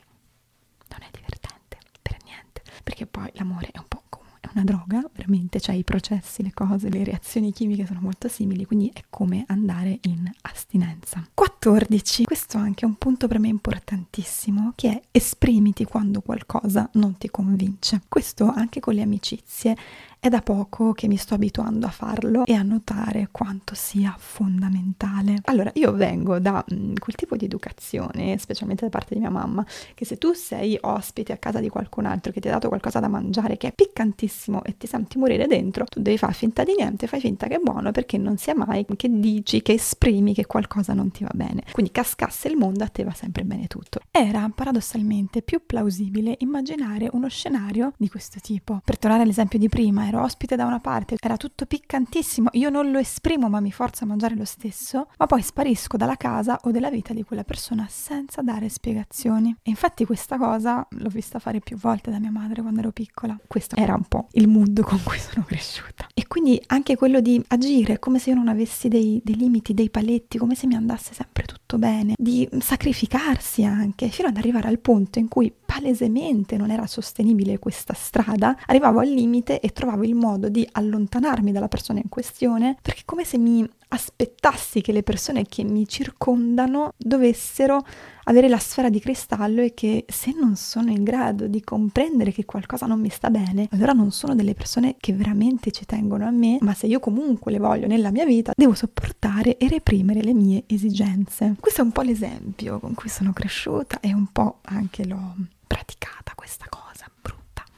Non 0.88 1.00
è 1.02 1.10
divertente 1.12 1.78
per 2.00 2.16
niente, 2.24 2.62
perché 2.82 3.06
poi 3.06 3.30
l'amore 3.34 3.68
è 3.70 3.78
un 3.78 3.84
po' 3.88 4.01
una 4.54 4.64
droga, 4.64 5.02
veramente, 5.14 5.60
cioè 5.60 5.74
i 5.74 5.84
processi, 5.84 6.42
le 6.42 6.52
cose, 6.52 6.88
le 6.88 7.04
reazioni 7.04 7.52
chimiche 7.52 7.86
sono 7.86 8.00
molto 8.00 8.28
simili, 8.28 8.64
quindi 8.64 8.90
è 8.92 9.02
come 9.08 9.44
andare 9.48 9.98
in 10.02 10.30
astinenza. 10.42 11.26
14. 11.34 12.24
Questo 12.24 12.58
è 12.58 12.60
anche 12.60 12.84
un 12.84 12.96
punto 12.96 13.28
per 13.28 13.38
me 13.38 13.48
importantissimo, 13.48 14.72
che 14.74 14.90
è 14.90 15.02
esprimiti 15.10 15.84
quando 15.84 16.20
qualcosa 16.20 16.88
non 16.94 17.16
ti 17.18 17.30
convince. 17.30 18.02
Questo 18.08 18.46
anche 18.46 18.80
con 18.80 18.94
le 18.94 19.02
amicizie 19.02 19.76
è 20.22 20.28
da 20.28 20.40
poco 20.40 20.92
che 20.92 21.08
mi 21.08 21.16
sto 21.16 21.34
abituando 21.34 21.84
a 21.84 21.90
farlo 21.90 22.46
e 22.46 22.54
a 22.54 22.62
notare 22.62 23.30
quanto 23.32 23.74
sia 23.74 24.14
fondamentale. 24.16 25.40
Allora, 25.46 25.72
io 25.74 25.92
vengo 25.94 26.38
da 26.38 26.64
mh, 26.64 26.92
quel 27.00 27.16
tipo 27.16 27.34
di 27.34 27.46
educazione, 27.46 28.38
specialmente 28.38 28.84
da 28.84 28.90
parte 28.90 29.14
di 29.14 29.20
mia 29.20 29.30
mamma, 29.30 29.66
che 29.94 30.04
se 30.04 30.18
tu 30.18 30.32
sei 30.32 30.78
ospite 30.80 31.32
a 31.32 31.38
casa 31.38 31.58
di 31.58 31.68
qualcun 31.68 32.06
altro 32.06 32.30
che 32.30 32.38
ti 32.38 32.46
ha 32.46 32.52
dato 32.52 32.68
qualcosa 32.68 33.00
da 33.00 33.08
mangiare 33.08 33.56
che 33.56 33.66
è 33.66 33.72
piccantissimo 33.72 34.62
e 34.62 34.76
ti 34.76 34.86
senti 34.86 35.18
morire 35.18 35.48
dentro, 35.48 35.86
tu 35.86 36.00
devi 36.00 36.16
fare 36.16 36.34
finta 36.34 36.62
di 36.62 36.74
niente, 36.76 37.08
fai 37.08 37.18
finta 37.18 37.48
che 37.48 37.56
è 37.56 37.60
buono 37.60 37.90
perché 37.90 38.16
non 38.16 38.36
sia 38.36 38.54
mai 38.54 38.86
che 38.94 39.08
dici, 39.10 39.60
che 39.60 39.72
esprimi 39.72 40.34
che 40.34 40.46
qualcosa 40.46 40.92
non 40.92 41.10
ti 41.10 41.24
va 41.24 41.32
bene. 41.34 41.64
Quindi 41.72 41.90
cascasse 41.90 42.46
il 42.46 42.56
mondo, 42.56 42.84
a 42.84 42.88
te 42.88 43.02
va 43.02 43.12
sempre 43.12 43.42
bene 43.42 43.66
tutto. 43.66 43.98
Era 44.12 44.48
paradossalmente 44.54 45.42
più 45.42 45.66
plausibile 45.66 46.36
immaginare 46.38 47.08
uno 47.10 47.28
scenario 47.28 47.94
di 47.96 48.08
questo 48.08 48.38
tipo. 48.40 48.80
Per 48.84 48.98
tornare 48.98 49.24
all'esempio 49.24 49.58
di 49.58 49.68
prima, 49.68 50.10
ero 50.12 50.22
ospite 50.22 50.56
da 50.56 50.66
una 50.66 50.80
parte, 50.80 51.16
era 51.18 51.36
tutto 51.36 51.64
piccantissimo, 51.66 52.50
io 52.52 52.68
non 52.68 52.90
lo 52.90 52.98
esprimo 52.98 53.48
ma 53.48 53.60
mi 53.60 53.72
forzo 53.72 54.04
a 54.04 54.06
mangiare 54.06 54.36
lo 54.36 54.44
stesso, 54.44 55.08
ma 55.16 55.26
poi 55.26 55.42
sparisco 55.42 55.96
dalla 55.96 56.16
casa 56.16 56.60
o 56.64 56.70
della 56.70 56.90
vita 56.90 57.14
di 57.14 57.22
quella 57.22 57.44
persona 57.44 57.86
senza 57.88 58.42
dare 58.42 58.68
spiegazioni. 58.68 59.56
E 59.62 59.70
infatti 59.70 60.04
questa 60.04 60.36
cosa 60.36 60.86
l'ho 60.90 61.08
vista 61.08 61.38
fare 61.38 61.60
più 61.60 61.76
volte 61.76 62.10
da 62.10 62.18
mia 62.18 62.30
madre 62.30 62.60
quando 62.60 62.80
ero 62.80 62.92
piccola. 62.92 63.38
Questo 63.46 63.76
era 63.76 63.94
un 63.94 64.04
po' 64.06 64.28
il 64.32 64.48
mood 64.48 64.80
con 64.82 65.00
cui 65.02 65.18
sono 65.20 65.44
cresciuta. 65.44 66.08
E 66.14 66.26
quindi 66.26 66.60
anche 66.66 66.96
quello 66.96 67.20
di 67.20 67.42
agire 67.48 67.98
come 67.98 68.18
se 68.18 68.30
io 68.30 68.36
non 68.36 68.48
avessi 68.48 68.88
dei, 68.88 69.20
dei 69.24 69.36
limiti, 69.36 69.74
dei 69.74 69.90
paletti, 69.90 70.38
come 70.38 70.54
se 70.54 70.66
mi 70.66 70.74
andasse 70.74 71.14
sempre 71.14 71.44
tutto 71.44 71.78
bene, 71.78 72.14
di 72.16 72.48
sacrificarsi 72.60 73.64
anche, 73.64 74.08
fino 74.08 74.28
ad 74.28 74.36
arrivare 74.36 74.68
al 74.68 74.78
punto 74.78 75.18
in 75.18 75.28
cui 75.28 75.52
palesemente 75.72 76.58
non 76.58 76.70
era 76.70 76.86
sostenibile 76.86 77.58
questa 77.58 77.94
strada, 77.94 78.58
arrivavo 78.66 79.00
al 79.00 79.08
limite 79.08 79.58
e 79.58 79.70
trovavo 79.70 80.04
il 80.04 80.14
modo 80.14 80.50
di 80.50 80.68
allontanarmi 80.70 81.50
dalla 81.50 81.68
persona 81.68 81.98
in 81.98 82.10
questione 82.10 82.76
perché 82.82 83.02
come 83.06 83.24
se 83.24 83.38
mi 83.38 83.66
aspettassi 83.92 84.80
che 84.80 84.92
le 84.92 85.02
persone 85.02 85.44
che 85.44 85.64
mi 85.64 85.86
circondano 85.86 86.92
dovessero 86.96 87.84
avere 88.24 88.48
la 88.48 88.58
sfera 88.58 88.88
di 88.88 89.00
cristallo 89.00 89.60
e 89.60 89.74
che 89.74 90.04
se 90.08 90.32
non 90.32 90.56
sono 90.56 90.90
in 90.90 91.02
grado 91.02 91.46
di 91.46 91.62
comprendere 91.62 92.32
che 92.32 92.44
qualcosa 92.44 92.86
non 92.86 93.00
mi 93.00 93.10
sta 93.10 93.30
bene, 93.30 93.68
allora 93.72 93.92
non 93.92 94.10
sono 94.10 94.34
delle 94.34 94.54
persone 94.54 94.96
che 94.98 95.12
veramente 95.12 95.70
ci 95.72 95.84
tengono 95.84 96.26
a 96.26 96.30
me, 96.30 96.58
ma 96.60 96.72
se 96.72 96.86
io 96.86 97.00
comunque 97.00 97.52
le 97.52 97.58
voglio 97.58 97.86
nella 97.86 98.10
mia 98.10 98.24
vita, 98.24 98.52
devo 98.56 98.74
sopportare 98.74 99.56
e 99.58 99.68
reprimere 99.68 100.22
le 100.22 100.32
mie 100.32 100.64
esigenze. 100.66 101.56
Questo 101.60 101.82
è 101.82 101.84
un 101.84 101.92
po' 101.92 102.02
l'esempio 102.02 102.78
con 102.78 102.94
cui 102.94 103.08
sono 103.08 103.32
cresciuta 103.32 104.00
e 104.00 104.14
un 104.14 104.26
po' 104.32 104.58
anche 104.62 105.04
l'ho 105.04 105.34
praticata 105.66 106.32
questa 106.34 106.66
cosa. 106.68 106.82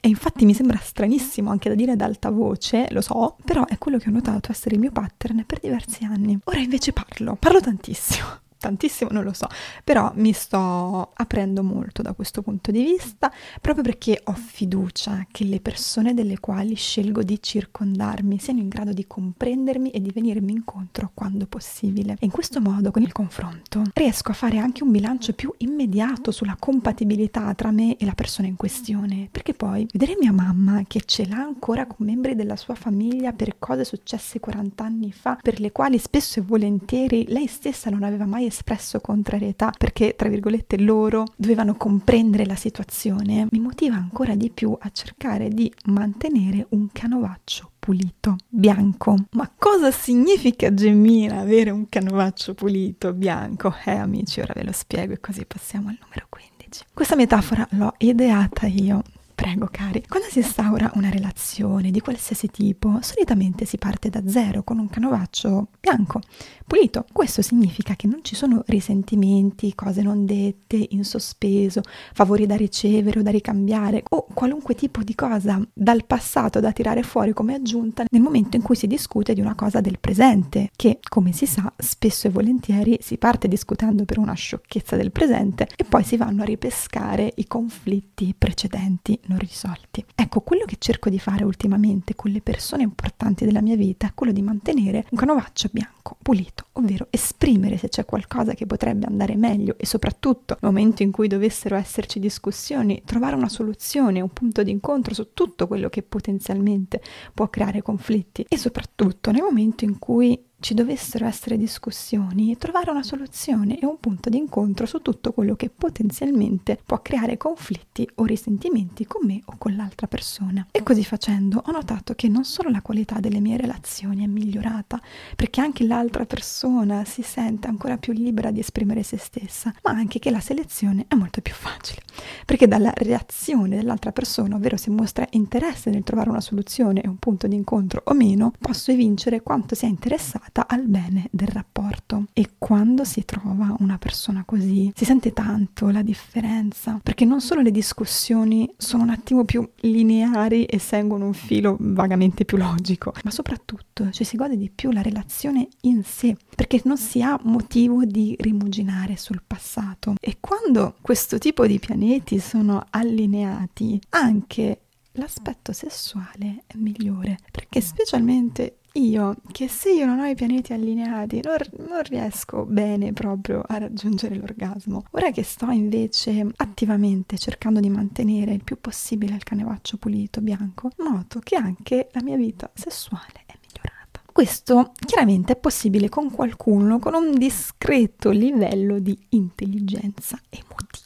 E 0.04 0.08
infatti 0.08 0.44
mi 0.44 0.52
sembra 0.52 0.78
stranissimo 0.78 1.50
anche 1.50 1.70
da 1.70 1.74
dire 1.74 1.92
ad 1.92 2.02
alta 2.02 2.28
voce, 2.28 2.88
lo 2.90 3.00
so, 3.00 3.38
però 3.42 3.64
è 3.64 3.78
quello 3.78 3.96
che 3.96 4.10
ho 4.10 4.12
notato 4.12 4.52
essere 4.52 4.74
il 4.74 4.80
mio 4.82 4.90
pattern 4.90 5.46
per 5.46 5.60
diversi 5.60 6.04
anni. 6.04 6.38
Ora 6.44 6.58
invece 6.58 6.92
parlo, 6.92 7.36
parlo 7.36 7.58
tantissimo 7.58 8.26
tantissimo, 8.64 9.10
non 9.12 9.24
lo 9.24 9.34
so, 9.34 9.46
però 9.84 10.10
mi 10.14 10.32
sto 10.32 11.10
aprendo 11.14 11.62
molto 11.62 12.00
da 12.00 12.14
questo 12.14 12.40
punto 12.40 12.70
di 12.70 12.82
vista, 12.82 13.30
proprio 13.60 13.84
perché 13.84 14.22
ho 14.24 14.32
fiducia 14.32 15.26
che 15.30 15.44
le 15.44 15.60
persone 15.60 16.14
delle 16.14 16.40
quali 16.40 16.74
scelgo 16.74 17.22
di 17.22 17.42
circondarmi 17.42 18.38
siano 18.38 18.60
in 18.60 18.68
grado 18.68 18.94
di 18.94 19.06
comprendermi 19.06 19.90
e 19.90 20.00
di 20.00 20.10
venirmi 20.10 20.52
incontro 20.52 21.10
quando 21.12 21.46
possibile. 21.46 22.16
E 22.18 22.24
in 22.24 22.30
questo 22.30 22.62
modo, 22.62 22.90
con 22.90 23.02
il 23.02 23.12
confronto, 23.12 23.82
riesco 23.92 24.30
a 24.30 24.34
fare 24.34 24.56
anche 24.56 24.82
un 24.82 24.90
bilancio 24.90 25.34
più 25.34 25.52
immediato 25.58 26.30
sulla 26.30 26.56
compatibilità 26.58 27.52
tra 27.54 27.70
me 27.70 27.96
e 27.98 28.04
la 28.06 28.14
persona 28.14 28.48
in 28.48 28.56
questione, 28.56 29.28
perché 29.30 29.52
poi 29.52 29.86
vedere 29.92 30.16
mia 30.18 30.32
mamma 30.32 30.84
che 30.86 31.02
ce 31.04 31.26
l'ha 31.26 31.40
ancora 31.40 31.86
con 31.86 32.06
membri 32.06 32.34
della 32.34 32.56
sua 32.56 32.74
famiglia 32.74 33.32
per 33.32 33.58
cose 33.58 33.84
successe 33.84 34.40
40 34.40 34.84
anni 34.84 35.12
fa, 35.12 35.38
per 35.42 35.60
le 35.60 35.70
quali 35.70 35.98
spesso 35.98 36.38
e 36.38 36.42
volentieri 36.42 37.26
lei 37.28 37.46
stessa 37.46 37.90
non 37.90 38.02
aveva 38.04 38.24
mai 38.24 38.46
espresso 38.54 39.00
contrarietà 39.00 39.72
perché, 39.76 40.14
tra 40.16 40.28
virgolette, 40.28 40.78
loro 40.78 41.24
dovevano 41.36 41.74
comprendere 41.74 42.46
la 42.46 42.54
situazione, 42.54 43.48
mi 43.50 43.58
motiva 43.58 43.96
ancora 43.96 44.34
di 44.34 44.50
più 44.50 44.76
a 44.78 44.90
cercare 44.90 45.48
di 45.48 45.72
mantenere 45.86 46.66
un 46.70 46.88
canovaccio 46.92 47.72
pulito, 47.78 48.36
bianco. 48.48 49.16
Ma 49.32 49.50
cosa 49.56 49.90
significa 49.90 50.72
Gemmina 50.72 51.40
avere 51.40 51.70
un 51.70 51.88
canovaccio 51.88 52.54
pulito, 52.54 53.12
bianco? 53.12 53.74
Eh 53.84 53.90
amici, 53.90 54.40
ora 54.40 54.54
ve 54.54 54.64
lo 54.64 54.72
spiego 54.72 55.12
e 55.12 55.20
così 55.20 55.44
passiamo 55.44 55.88
al 55.88 55.98
numero 56.00 56.26
15. 56.28 56.84
Questa 56.94 57.16
metafora 57.16 57.66
l'ho 57.72 57.94
ideata 57.98 58.66
io 58.66 59.02
Prego 59.34 59.68
cari, 59.70 60.04
quando 60.08 60.28
si 60.28 60.38
instaura 60.38 60.92
una 60.94 61.10
relazione 61.10 61.90
di 61.90 62.00
qualsiasi 62.00 62.48
tipo, 62.48 62.98
solitamente 63.02 63.64
si 63.64 63.78
parte 63.78 64.08
da 64.08 64.22
zero 64.26 64.62
con 64.62 64.78
un 64.78 64.88
canovaccio 64.88 65.68
bianco, 65.80 66.20
pulito. 66.64 67.04
Questo 67.12 67.42
significa 67.42 67.96
che 67.96 68.06
non 68.06 68.20
ci 68.22 68.36
sono 68.36 68.62
risentimenti, 68.66 69.74
cose 69.74 70.02
non 70.02 70.24
dette, 70.24 70.86
in 70.90 71.04
sospeso, 71.04 71.82
favori 72.12 72.46
da 72.46 72.54
ricevere 72.54 73.18
o 73.18 73.22
da 73.22 73.30
ricambiare 73.30 74.04
o 74.10 74.26
qualunque 74.32 74.76
tipo 74.76 75.02
di 75.02 75.16
cosa 75.16 75.60
dal 75.72 76.04
passato 76.04 76.60
da 76.60 76.70
tirare 76.72 77.02
fuori 77.02 77.32
come 77.32 77.54
aggiunta 77.54 78.04
nel 78.08 78.22
momento 78.22 78.56
in 78.56 78.62
cui 78.62 78.76
si 78.76 78.86
discute 78.86 79.34
di 79.34 79.40
una 79.40 79.56
cosa 79.56 79.80
del 79.80 79.98
presente, 79.98 80.70
che 80.76 81.00
come 81.08 81.32
si 81.32 81.46
sa 81.46 81.72
spesso 81.76 82.28
e 82.28 82.30
volentieri 82.30 82.98
si 83.00 83.18
parte 83.18 83.48
discutendo 83.48 84.04
per 84.04 84.18
una 84.18 84.34
sciocchezza 84.34 84.94
del 84.94 85.10
presente 85.10 85.68
e 85.76 85.82
poi 85.82 86.04
si 86.04 86.16
vanno 86.16 86.42
a 86.42 86.46
ripescare 86.46 87.32
i 87.36 87.46
conflitti 87.48 88.32
precedenti 88.36 89.18
non 89.26 89.38
risolti. 89.38 90.04
Ecco, 90.14 90.40
quello 90.40 90.64
che 90.64 90.76
cerco 90.78 91.10
di 91.10 91.18
fare 91.18 91.44
ultimamente 91.44 92.14
con 92.14 92.30
le 92.30 92.40
persone 92.40 92.82
importanti 92.82 93.44
della 93.44 93.60
mia 93.60 93.76
vita 93.76 94.06
è 94.06 94.12
quello 94.14 94.32
di 94.32 94.42
mantenere 94.42 95.06
un 95.10 95.18
canovaccio 95.18 95.68
bianco, 95.72 96.16
pulito, 96.20 96.66
ovvero 96.72 97.06
esprimere 97.10 97.76
se 97.76 97.88
c'è 97.88 98.04
qualcosa 98.04 98.54
che 98.54 98.66
potrebbe 98.66 99.06
andare 99.06 99.36
meglio 99.36 99.76
e 99.78 99.86
soprattutto 99.86 100.56
nel 100.60 100.72
momento 100.72 101.02
in 101.02 101.10
cui 101.10 101.28
dovessero 101.28 101.76
esserci 101.76 102.18
discussioni, 102.18 103.02
trovare 103.04 103.36
una 103.36 103.48
soluzione, 103.48 104.20
un 104.20 104.32
punto 104.32 104.62
di 104.62 104.70
incontro 104.70 105.14
su 105.14 105.28
tutto 105.32 105.66
quello 105.66 105.88
che 105.88 106.02
potenzialmente 106.02 107.02
può 107.32 107.48
creare 107.48 107.82
conflitti 107.82 108.44
e 108.48 108.56
soprattutto 108.56 109.30
nel 109.30 109.42
momento 109.42 109.84
in 109.84 109.98
cui 109.98 110.52
ci 110.64 110.72
dovessero 110.72 111.26
essere 111.26 111.58
discussioni, 111.58 112.56
trovare 112.56 112.90
una 112.90 113.02
soluzione 113.02 113.78
e 113.78 113.84
un 113.84 113.98
punto 114.00 114.30
di 114.30 114.38
incontro 114.38 114.86
su 114.86 115.02
tutto 115.02 115.34
quello 115.34 115.56
che 115.56 115.68
potenzialmente 115.68 116.80
può 116.82 117.02
creare 117.02 117.36
conflitti 117.36 118.08
o 118.14 118.24
risentimenti 118.24 119.04
con 119.04 119.26
me 119.26 119.42
o 119.44 119.56
con 119.58 119.76
l'altra 119.76 120.06
persona. 120.06 120.66
E 120.70 120.82
così 120.82 121.04
facendo 121.04 121.62
ho 121.66 121.70
notato 121.70 122.14
che 122.14 122.28
non 122.28 122.44
solo 122.44 122.70
la 122.70 122.80
qualità 122.80 123.20
delle 123.20 123.40
mie 123.40 123.58
relazioni 123.58 124.24
è 124.24 124.26
migliorata, 124.26 124.98
perché 125.36 125.60
anche 125.60 125.84
l'altra 125.84 126.24
persona 126.24 127.04
si 127.04 127.20
sente 127.20 127.68
ancora 127.68 127.98
più 127.98 128.14
libera 128.14 128.50
di 128.50 128.60
esprimere 128.60 129.02
se 129.02 129.18
stessa, 129.18 129.70
ma 129.82 129.90
anche 129.90 130.18
che 130.18 130.30
la 130.30 130.40
selezione 130.40 131.04
è 131.08 131.14
molto 131.14 131.42
più 131.42 131.52
facile, 131.52 132.00
perché 132.46 132.66
dalla 132.66 132.92
reazione 132.94 133.76
dell'altra 133.76 134.12
persona, 134.12 134.56
ovvero 134.56 134.78
se 134.78 134.88
mostra 134.88 135.26
interesse 135.32 135.90
nel 135.90 136.04
trovare 136.04 136.30
una 136.30 136.40
soluzione 136.40 137.02
e 137.02 137.08
un 137.08 137.18
punto 137.18 137.46
di 137.46 137.54
incontro 137.54 138.00
o 138.06 138.14
meno, 138.14 138.50
posso 138.58 138.92
evincere 138.92 139.42
quanto 139.42 139.74
sia 139.74 139.88
interessata 139.88 140.52
legata 140.54 140.66
al 140.68 140.86
bene 140.86 141.28
del 141.30 141.48
rapporto. 141.48 142.26
E 142.32 142.50
quando 142.58 143.04
si 143.04 143.24
trova 143.24 143.74
una 143.80 143.98
persona 143.98 144.44
così 144.46 144.92
si 144.94 145.04
sente 145.04 145.32
tanto 145.32 145.90
la 145.90 146.02
differenza 146.02 147.00
perché 147.02 147.24
non 147.24 147.40
solo 147.40 147.60
le 147.60 147.70
discussioni 147.70 148.72
sono 148.76 149.02
un 149.02 149.10
attimo 149.10 149.44
più 149.44 149.68
lineari 149.80 150.64
e 150.64 150.78
seguono 150.78 151.26
un 151.26 151.32
filo 151.32 151.76
vagamente 151.80 152.44
più 152.44 152.56
logico 152.56 153.12
ma 153.24 153.30
soprattutto 153.30 154.10
ci 154.10 154.24
si 154.24 154.36
gode 154.36 154.56
di 154.56 154.70
più 154.70 154.90
la 154.90 155.02
relazione 155.02 155.68
in 155.82 156.02
sé 156.04 156.36
perché 156.54 156.80
non 156.84 156.96
si 156.96 157.22
ha 157.22 157.38
motivo 157.42 158.04
di 158.04 158.36
rimuginare 158.38 159.16
sul 159.16 159.42
passato. 159.44 160.14
E 160.20 160.36
quando 160.40 160.94
questo 161.00 161.38
tipo 161.38 161.66
di 161.66 161.78
pianeti 161.78 162.38
sono 162.38 162.84
allineati 162.90 164.00
anche 164.10 164.83
l'aspetto 165.14 165.72
sessuale 165.72 166.64
è 166.66 166.76
migliore 166.76 167.38
perché 167.50 167.80
specialmente 167.80 168.78
io, 168.94 169.36
che 169.50 169.66
se 169.66 169.90
io 169.90 170.06
non 170.06 170.20
ho 170.20 170.24
i 170.26 170.34
pianeti 170.36 170.72
allineati, 170.72 171.40
non, 171.42 171.56
non, 171.88 172.02
riesco 172.02 172.64
bene 172.64 173.12
proprio 173.12 173.62
a 173.66 173.78
raggiungere 173.78 174.36
l'orgasmo. 174.36 175.04
Ora 175.12 175.32
che 175.32 175.42
sto 175.42 175.68
invece 175.70 176.46
attivamente 176.56 177.36
cercando 177.36 177.80
di 177.80 177.88
mantenere 177.88 178.52
il 178.52 178.62
più 178.62 178.80
possibile 178.80 179.34
il 179.34 179.42
canevaccio 179.42 179.96
pulito, 179.96 180.40
bianco, 180.40 180.90
noto 180.98 181.40
che 181.40 181.56
anche 181.56 182.08
la 182.12 182.22
mia 182.22 182.36
vita 182.36 182.70
sessuale 182.72 183.42
è 183.46 183.54
migliorata. 183.60 184.20
Questo 184.32 184.92
chiaramente 185.04 185.54
è 185.54 185.56
possibile 185.56 186.08
con 186.08 186.30
qualcuno 186.30 187.00
con 187.00 187.14
un 187.14 187.36
discreto 187.36 188.30
livello 188.30 189.00
di 189.00 189.18
intelligenza 189.30 190.38
emotiva. 190.48 191.03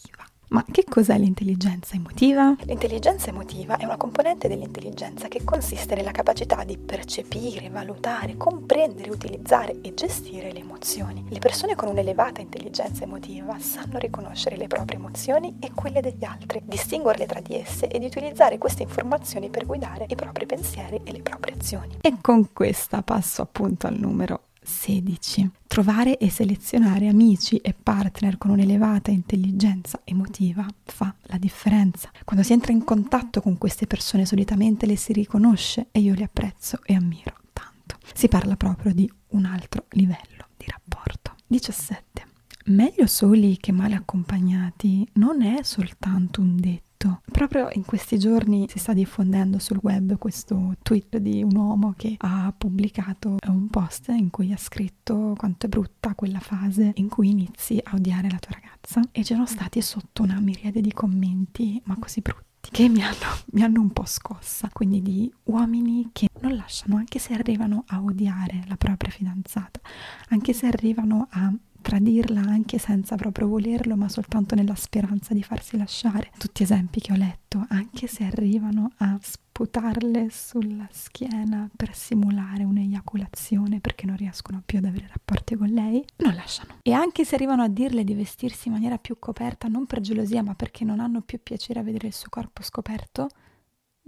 Ma 0.50 0.64
che 0.70 0.84
cos'è 0.88 1.18
l'intelligenza 1.18 1.94
emotiva? 1.94 2.56
L'intelligenza 2.62 3.28
emotiva 3.28 3.76
è 3.76 3.84
una 3.84 3.98
componente 3.98 4.48
dell'intelligenza 4.48 5.28
che 5.28 5.44
consiste 5.44 5.94
nella 5.94 6.10
capacità 6.10 6.64
di 6.64 6.78
percepire, 6.78 7.68
valutare, 7.68 8.38
comprendere, 8.38 9.10
utilizzare 9.10 9.78
e 9.82 9.92
gestire 9.92 10.50
le 10.50 10.60
emozioni. 10.60 11.26
Le 11.28 11.38
persone 11.38 11.74
con 11.74 11.88
un'elevata 11.88 12.40
intelligenza 12.40 13.04
emotiva 13.04 13.58
sanno 13.58 13.98
riconoscere 13.98 14.56
le 14.56 14.68
proprie 14.68 14.98
emozioni 14.98 15.56
e 15.60 15.72
quelle 15.74 16.00
degli 16.00 16.24
altri, 16.24 16.62
distinguerle 16.64 17.26
tra 17.26 17.40
di 17.40 17.54
esse 17.54 17.86
ed 17.88 18.02
utilizzare 18.02 18.56
queste 18.56 18.84
informazioni 18.84 19.50
per 19.50 19.66
guidare 19.66 20.06
i 20.08 20.14
propri 20.14 20.46
pensieri 20.46 21.02
e 21.04 21.12
le 21.12 21.20
proprie 21.20 21.56
azioni. 21.56 21.98
E 22.00 22.14
con 22.22 22.54
questa 22.54 23.02
passo 23.02 23.42
appunto 23.42 23.86
al 23.86 23.98
numero 23.98 24.47
16. 24.68 25.50
Trovare 25.66 26.18
e 26.18 26.30
selezionare 26.30 27.08
amici 27.08 27.56
e 27.56 27.74
partner 27.74 28.38
con 28.38 28.50
un'elevata 28.50 29.10
intelligenza 29.10 30.00
emotiva 30.04 30.66
fa 30.84 31.14
la 31.22 31.38
differenza. 31.38 32.10
Quando 32.24 32.44
si 32.44 32.52
entra 32.52 32.72
in 32.72 32.84
contatto 32.84 33.40
con 33.40 33.58
queste 33.58 33.86
persone 33.86 34.26
solitamente 34.26 34.86
le 34.86 34.96
si 34.96 35.12
riconosce 35.12 35.88
e 35.90 36.00
io 36.00 36.14
le 36.14 36.24
apprezzo 36.24 36.80
e 36.84 36.94
ammiro 36.94 37.36
tanto. 37.52 37.96
Si 38.14 38.28
parla 38.28 38.56
proprio 38.56 38.92
di 38.92 39.10
un 39.28 39.46
altro 39.46 39.86
livello 39.90 40.46
di 40.56 40.66
rapporto. 40.68 41.34
17. 41.46 42.26
Meglio 42.66 43.06
soli 43.06 43.56
che 43.56 43.72
male 43.72 43.94
accompagnati 43.94 45.08
non 45.14 45.40
è 45.42 45.62
soltanto 45.62 46.42
un 46.42 46.56
detto 46.56 46.87
detto. 46.98 47.20
Proprio 47.30 47.68
in 47.72 47.84
questi 47.84 48.18
giorni 48.18 48.66
si 48.68 48.78
sta 48.78 48.92
diffondendo 48.92 49.58
sul 49.58 49.78
web 49.80 50.18
questo 50.18 50.74
tweet 50.82 51.18
di 51.18 51.42
un 51.42 51.54
uomo 51.54 51.94
che 51.96 52.16
ha 52.18 52.52
pubblicato 52.56 53.36
un 53.46 53.68
post 53.68 54.08
in 54.08 54.30
cui 54.30 54.52
ha 54.52 54.56
scritto 54.56 55.34
quanto 55.36 55.66
è 55.66 55.68
brutta 55.68 56.14
quella 56.14 56.40
fase 56.40 56.92
in 56.96 57.08
cui 57.08 57.30
inizi 57.30 57.80
a 57.82 57.94
odiare 57.94 58.28
la 58.28 58.38
tua 58.38 58.54
ragazza. 58.54 59.00
E 59.12 59.22
c'erano 59.22 59.46
stati 59.46 59.80
sotto 59.80 60.22
una 60.22 60.40
miriade 60.40 60.80
di 60.80 60.92
commenti 60.92 61.80
ma 61.84 61.96
così 61.98 62.20
brutti 62.20 62.46
che 62.70 62.88
mi 62.88 63.02
hanno, 63.02 63.14
mi 63.52 63.62
hanno, 63.62 63.80
un 63.80 63.92
po' 63.92 64.04
scossa, 64.04 64.68
quindi 64.72 65.00
di 65.00 65.32
uomini 65.44 66.10
che 66.12 66.28
non 66.40 66.56
lasciano, 66.56 66.96
anche 66.96 67.18
se 67.18 67.32
arrivano 67.32 67.84
a 67.86 68.02
odiare 68.02 68.64
la 68.66 68.76
propria 68.76 69.10
fidanzata, 69.10 69.80
anche 70.28 70.52
se 70.52 70.66
arrivano 70.66 71.28
a 71.30 71.52
tradirla 71.88 72.42
anche 72.42 72.76
senza 72.76 73.16
proprio 73.16 73.48
volerlo, 73.48 73.96
ma 73.96 74.10
soltanto 74.10 74.54
nella 74.54 74.74
speranza 74.74 75.32
di 75.32 75.42
farsi 75.42 75.78
lasciare. 75.78 76.30
Tutti 76.36 76.62
esempi 76.62 77.00
che 77.00 77.14
ho 77.14 77.16
letto, 77.16 77.64
anche 77.70 78.06
se 78.06 78.24
arrivano 78.24 78.90
a 78.98 79.18
sputarle 79.18 80.28
sulla 80.30 80.86
schiena 80.90 81.66
per 81.74 81.94
simulare 81.94 82.64
un'eiaculazione 82.64 83.80
perché 83.80 84.04
non 84.04 84.16
riescono 84.16 84.62
più 84.66 84.76
ad 84.76 84.84
avere 84.84 85.08
rapporti 85.08 85.56
con 85.56 85.68
lei, 85.68 86.04
non 86.16 86.34
lasciano. 86.34 86.74
E 86.82 86.92
anche 86.92 87.24
se 87.24 87.36
arrivano 87.36 87.62
a 87.62 87.68
dirle 87.68 88.04
di 88.04 88.12
vestirsi 88.12 88.68
in 88.68 88.74
maniera 88.74 88.98
più 88.98 89.16
coperta, 89.18 89.66
non 89.66 89.86
per 89.86 90.00
gelosia, 90.00 90.42
ma 90.42 90.54
perché 90.54 90.84
non 90.84 91.00
hanno 91.00 91.22
più 91.22 91.40
piacere 91.42 91.80
a 91.80 91.82
vedere 91.82 92.08
il 92.08 92.12
suo 92.12 92.28
corpo 92.28 92.62
scoperto, 92.62 93.28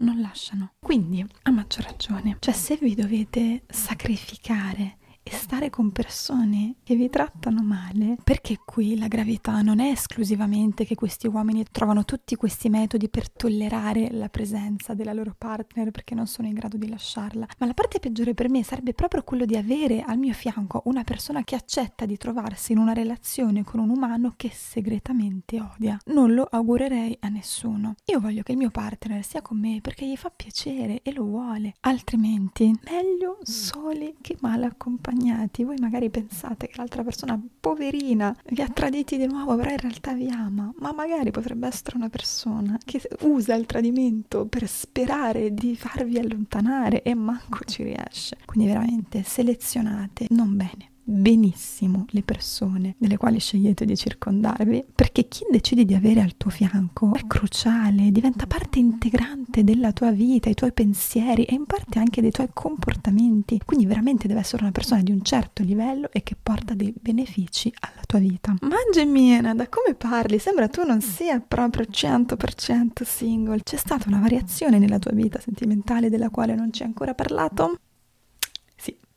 non 0.00 0.20
lasciano. 0.20 0.72
Quindi, 0.78 1.24
a 1.44 1.50
maggior 1.50 1.84
ragione, 1.84 2.36
cioè 2.40 2.52
se 2.52 2.76
vi 2.76 2.94
dovete 2.94 3.62
sacrificare 3.68 4.98
e 5.22 5.30
stare 5.32 5.70
con 5.70 5.90
persone 5.92 6.76
che 6.82 6.94
vi 6.96 7.10
trattano 7.10 7.62
male, 7.62 8.16
perché 8.24 8.58
qui 8.64 8.98
la 8.98 9.06
gravità 9.06 9.60
non 9.60 9.78
è 9.78 9.90
esclusivamente 9.90 10.84
che 10.84 10.94
questi 10.94 11.26
uomini 11.26 11.64
trovano 11.70 12.04
tutti 12.04 12.36
questi 12.36 12.68
metodi 12.68 13.08
per 13.08 13.30
tollerare 13.30 14.10
la 14.12 14.28
presenza 14.28 14.94
della 14.94 15.12
loro 15.12 15.34
partner 15.36 15.90
perché 15.90 16.14
non 16.14 16.26
sono 16.26 16.48
in 16.48 16.54
grado 16.54 16.78
di 16.78 16.88
lasciarla, 16.88 17.46
ma 17.58 17.66
la 17.66 17.74
parte 17.74 17.98
peggiore 18.00 18.34
per 18.34 18.48
me 18.48 18.64
sarebbe 18.64 18.94
proprio 18.94 19.22
quello 19.22 19.44
di 19.44 19.56
avere 19.56 20.02
al 20.02 20.18
mio 20.18 20.32
fianco 20.32 20.82
una 20.86 21.04
persona 21.04 21.44
che 21.44 21.54
accetta 21.54 22.06
di 22.06 22.16
trovarsi 22.16 22.72
in 22.72 22.78
una 22.78 22.92
relazione 22.92 23.62
con 23.62 23.80
un 23.80 23.90
umano 23.90 24.32
che 24.36 24.50
segretamente 24.50 25.60
odia. 25.60 25.98
Non 26.06 26.32
lo 26.32 26.44
augurerei 26.50 27.16
a 27.20 27.28
nessuno. 27.28 27.94
Io 28.06 28.20
voglio 28.20 28.42
che 28.42 28.52
il 28.52 28.58
mio 28.58 28.70
partner 28.70 29.22
sia 29.24 29.42
con 29.42 29.58
me 29.58 29.80
perché 29.82 30.06
gli 30.06 30.16
fa 30.16 30.30
piacere 30.30 31.02
e 31.02 31.12
lo 31.12 31.24
vuole, 31.24 31.74
altrimenti 31.80 32.74
meglio 32.84 33.38
soli 33.42 34.16
che 34.20 34.36
male 34.40 34.66
accompagnati 34.66 35.09
accompagnati, 35.10 35.64
voi 35.64 35.76
magari 35.78 36.08
pensate 36.08 36.68
che 36.68 36.74
l'altra 36.76 37.02
persona, 37.02 37.38
poverina, 37.60 38.34
vi 38.50 38.62
ha 38.62 38.68
traditi 38.68 39.16
di 39.16 39.26
nuovo, 39.26 39.56
però 39.56 39.70
in 39.70 39.78
realtà 39.78 40.12
vi 40.14 40.28
ama, 40.28 40.72
ma 40.78 40.92
magari 40.92 41.30
potrebbe 41.30 41.66
essere 41.66 41.96
una 41.96 42.08
persona 42.08 42.78
che 42.84 43.02
usa 43.20 43.54
il 43.54 43.66
tradimento 43.66 44.46
per 44.46 44.66
sperare 44.68 45.52
di 45.52 45.76
farvi 45.76 46.18
allontanare 46.18 47.02
e 47.02 47.14
manco 47.14 47.64
ci 47.64 47.82
riesce. 47.82 48.38
Quindi 48.44 48.68
veramente 48.70 49.22
selezionate 49.22 50.26
non 50.30 50.56
bene 50.56 50.89
benissimo 51.10 52.06
le 52.10 52.22
persone 52.22 52.94
delle 52.98 53.16
quali 53.16 53.38
scegliete 53.38 53.84
di 53.84 53.96
circondarvi, 53.96 54.84
perché 54.94 55.28
chi 55.28 55.44
decidi 55.50 55.84
di 55.84 55.94
avere 55.94 56.20
al 56.20 56.36
tuo 56.36 56.50
fianco 56.50 57.14
è 57.14 57.26
cruciale, 57.26 58.10
diventa 58.10 58.46
parte 58.46 58.78
integrante 58.78 59.64
della 59.64 59.92
tua 59.92 60.12
vita, 60.12 60.48
i 60.48 60.54
tuoi 60.54 60.72
pensieri 60.72 61.44
e 61.44 61.54
in 61.54 61.66
parte 61.66 61.98
anche 61.98 62.20
dei 62.20 62.30
tuoi 62.30 62.48
comportamenti. 62.52 63.60
Quindi 63.64 63.86
veramente 63.86 64.28
deve 64.28 64.40
essere 64.40 64.62
una 64.62 64.72
persona 64.72 65.02
di 65.02 65.10
un 65.10 65.22
certo 65.22 65.62
livello 65.62 66.08
e 66.12 66.22
che 66.22 66.36
porta 66.40 66.74
dei 66.74 66.94
benefici 66.98 67.72
alla 67.80 68.02
tua 68.06 68.18
vita. 68.18 68.54
Mangemiena, 68.60 69.54
da 69.54 69.68
come 69.68 69.94
parli, 69.94 70.38
sembra 70.38 70.68
tu 70.68 70.84
non 70.84 71.00
sia 71.00 71.40
proprio 71.40 71.86
100% 71.90 73.02
single. 73.02 73.62
C'è 73.62 73.76
stata 73.76 74.08
una 74.08 74.20
variazione 74.20 74.78
nella 74.78 74.98
tua 74.98 75.12
vita 75.12 75.40
sentimentale 75.40 76.08
della 76.08 76.30
quale 76.30 76.54
non 76.54 76.72
ci 76.72 76.82
hai 76.82 76.88
ancora 76.88 77.14
parlato? 77.14 77.78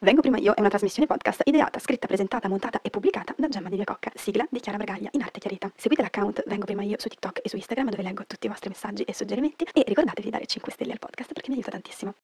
Vengo 0.04 0.20
prima 0.20 0.38
io 0.38 0.54
è 0.54 0.60
una 0.60 0.68
trasmissione 0.68 1.08
podcast 1.08 1.44
ideata, 1.46 1.80
scritta, 1.80 2.08
presentata, 2.08 2.50
montata 2.50 2.82
e 2.82 2.89
pubblicata 2.89 3.34
da 3.38 3.48
Gemma 3.48 3.70
di 3.70 3.78
Via 3.78 3.86
Cocca, 3.86 4.12
sigla 4.16 4.46
di 4.50 4.60
Chiara 4.60 4.78
Bragaglia 4.78 5.08
in 5.13 5.22
arte 5.22 5.39
chiarita. 5.39 5.72
Seguite 5.78 6.02
l'account 6.02 6.44
Vengo 6.46 6.66
prima 6.66 6.84
io 6.84 6.98
su 7.00 7.08
TikTok 7.08 7.39
e 7.42 7.48
su 7.48 7.56
Instagram 7.56 7.89
dove 7.89 8.04
leggo 8.04 8.26
tutti 8.28 8.48
i 8.48 8.50
vostri 8.50 8.68
messaggi 8.68 9.04
e 9.04 9.13
suggerimenti 9.13 9.66
e 9.72 9.84
ricordatevi 9.88 10.26
di 10.26 10.30
dare 10.30 10.46
5 10.46 10.74
stelle 10.74 10.92
al 10.92 11.00
podcast 11.00 11.32
perché 11.32 11.50
mi 11.52 11.56
aiuta 11.56 11.72
tantissimo. 11.72 12.16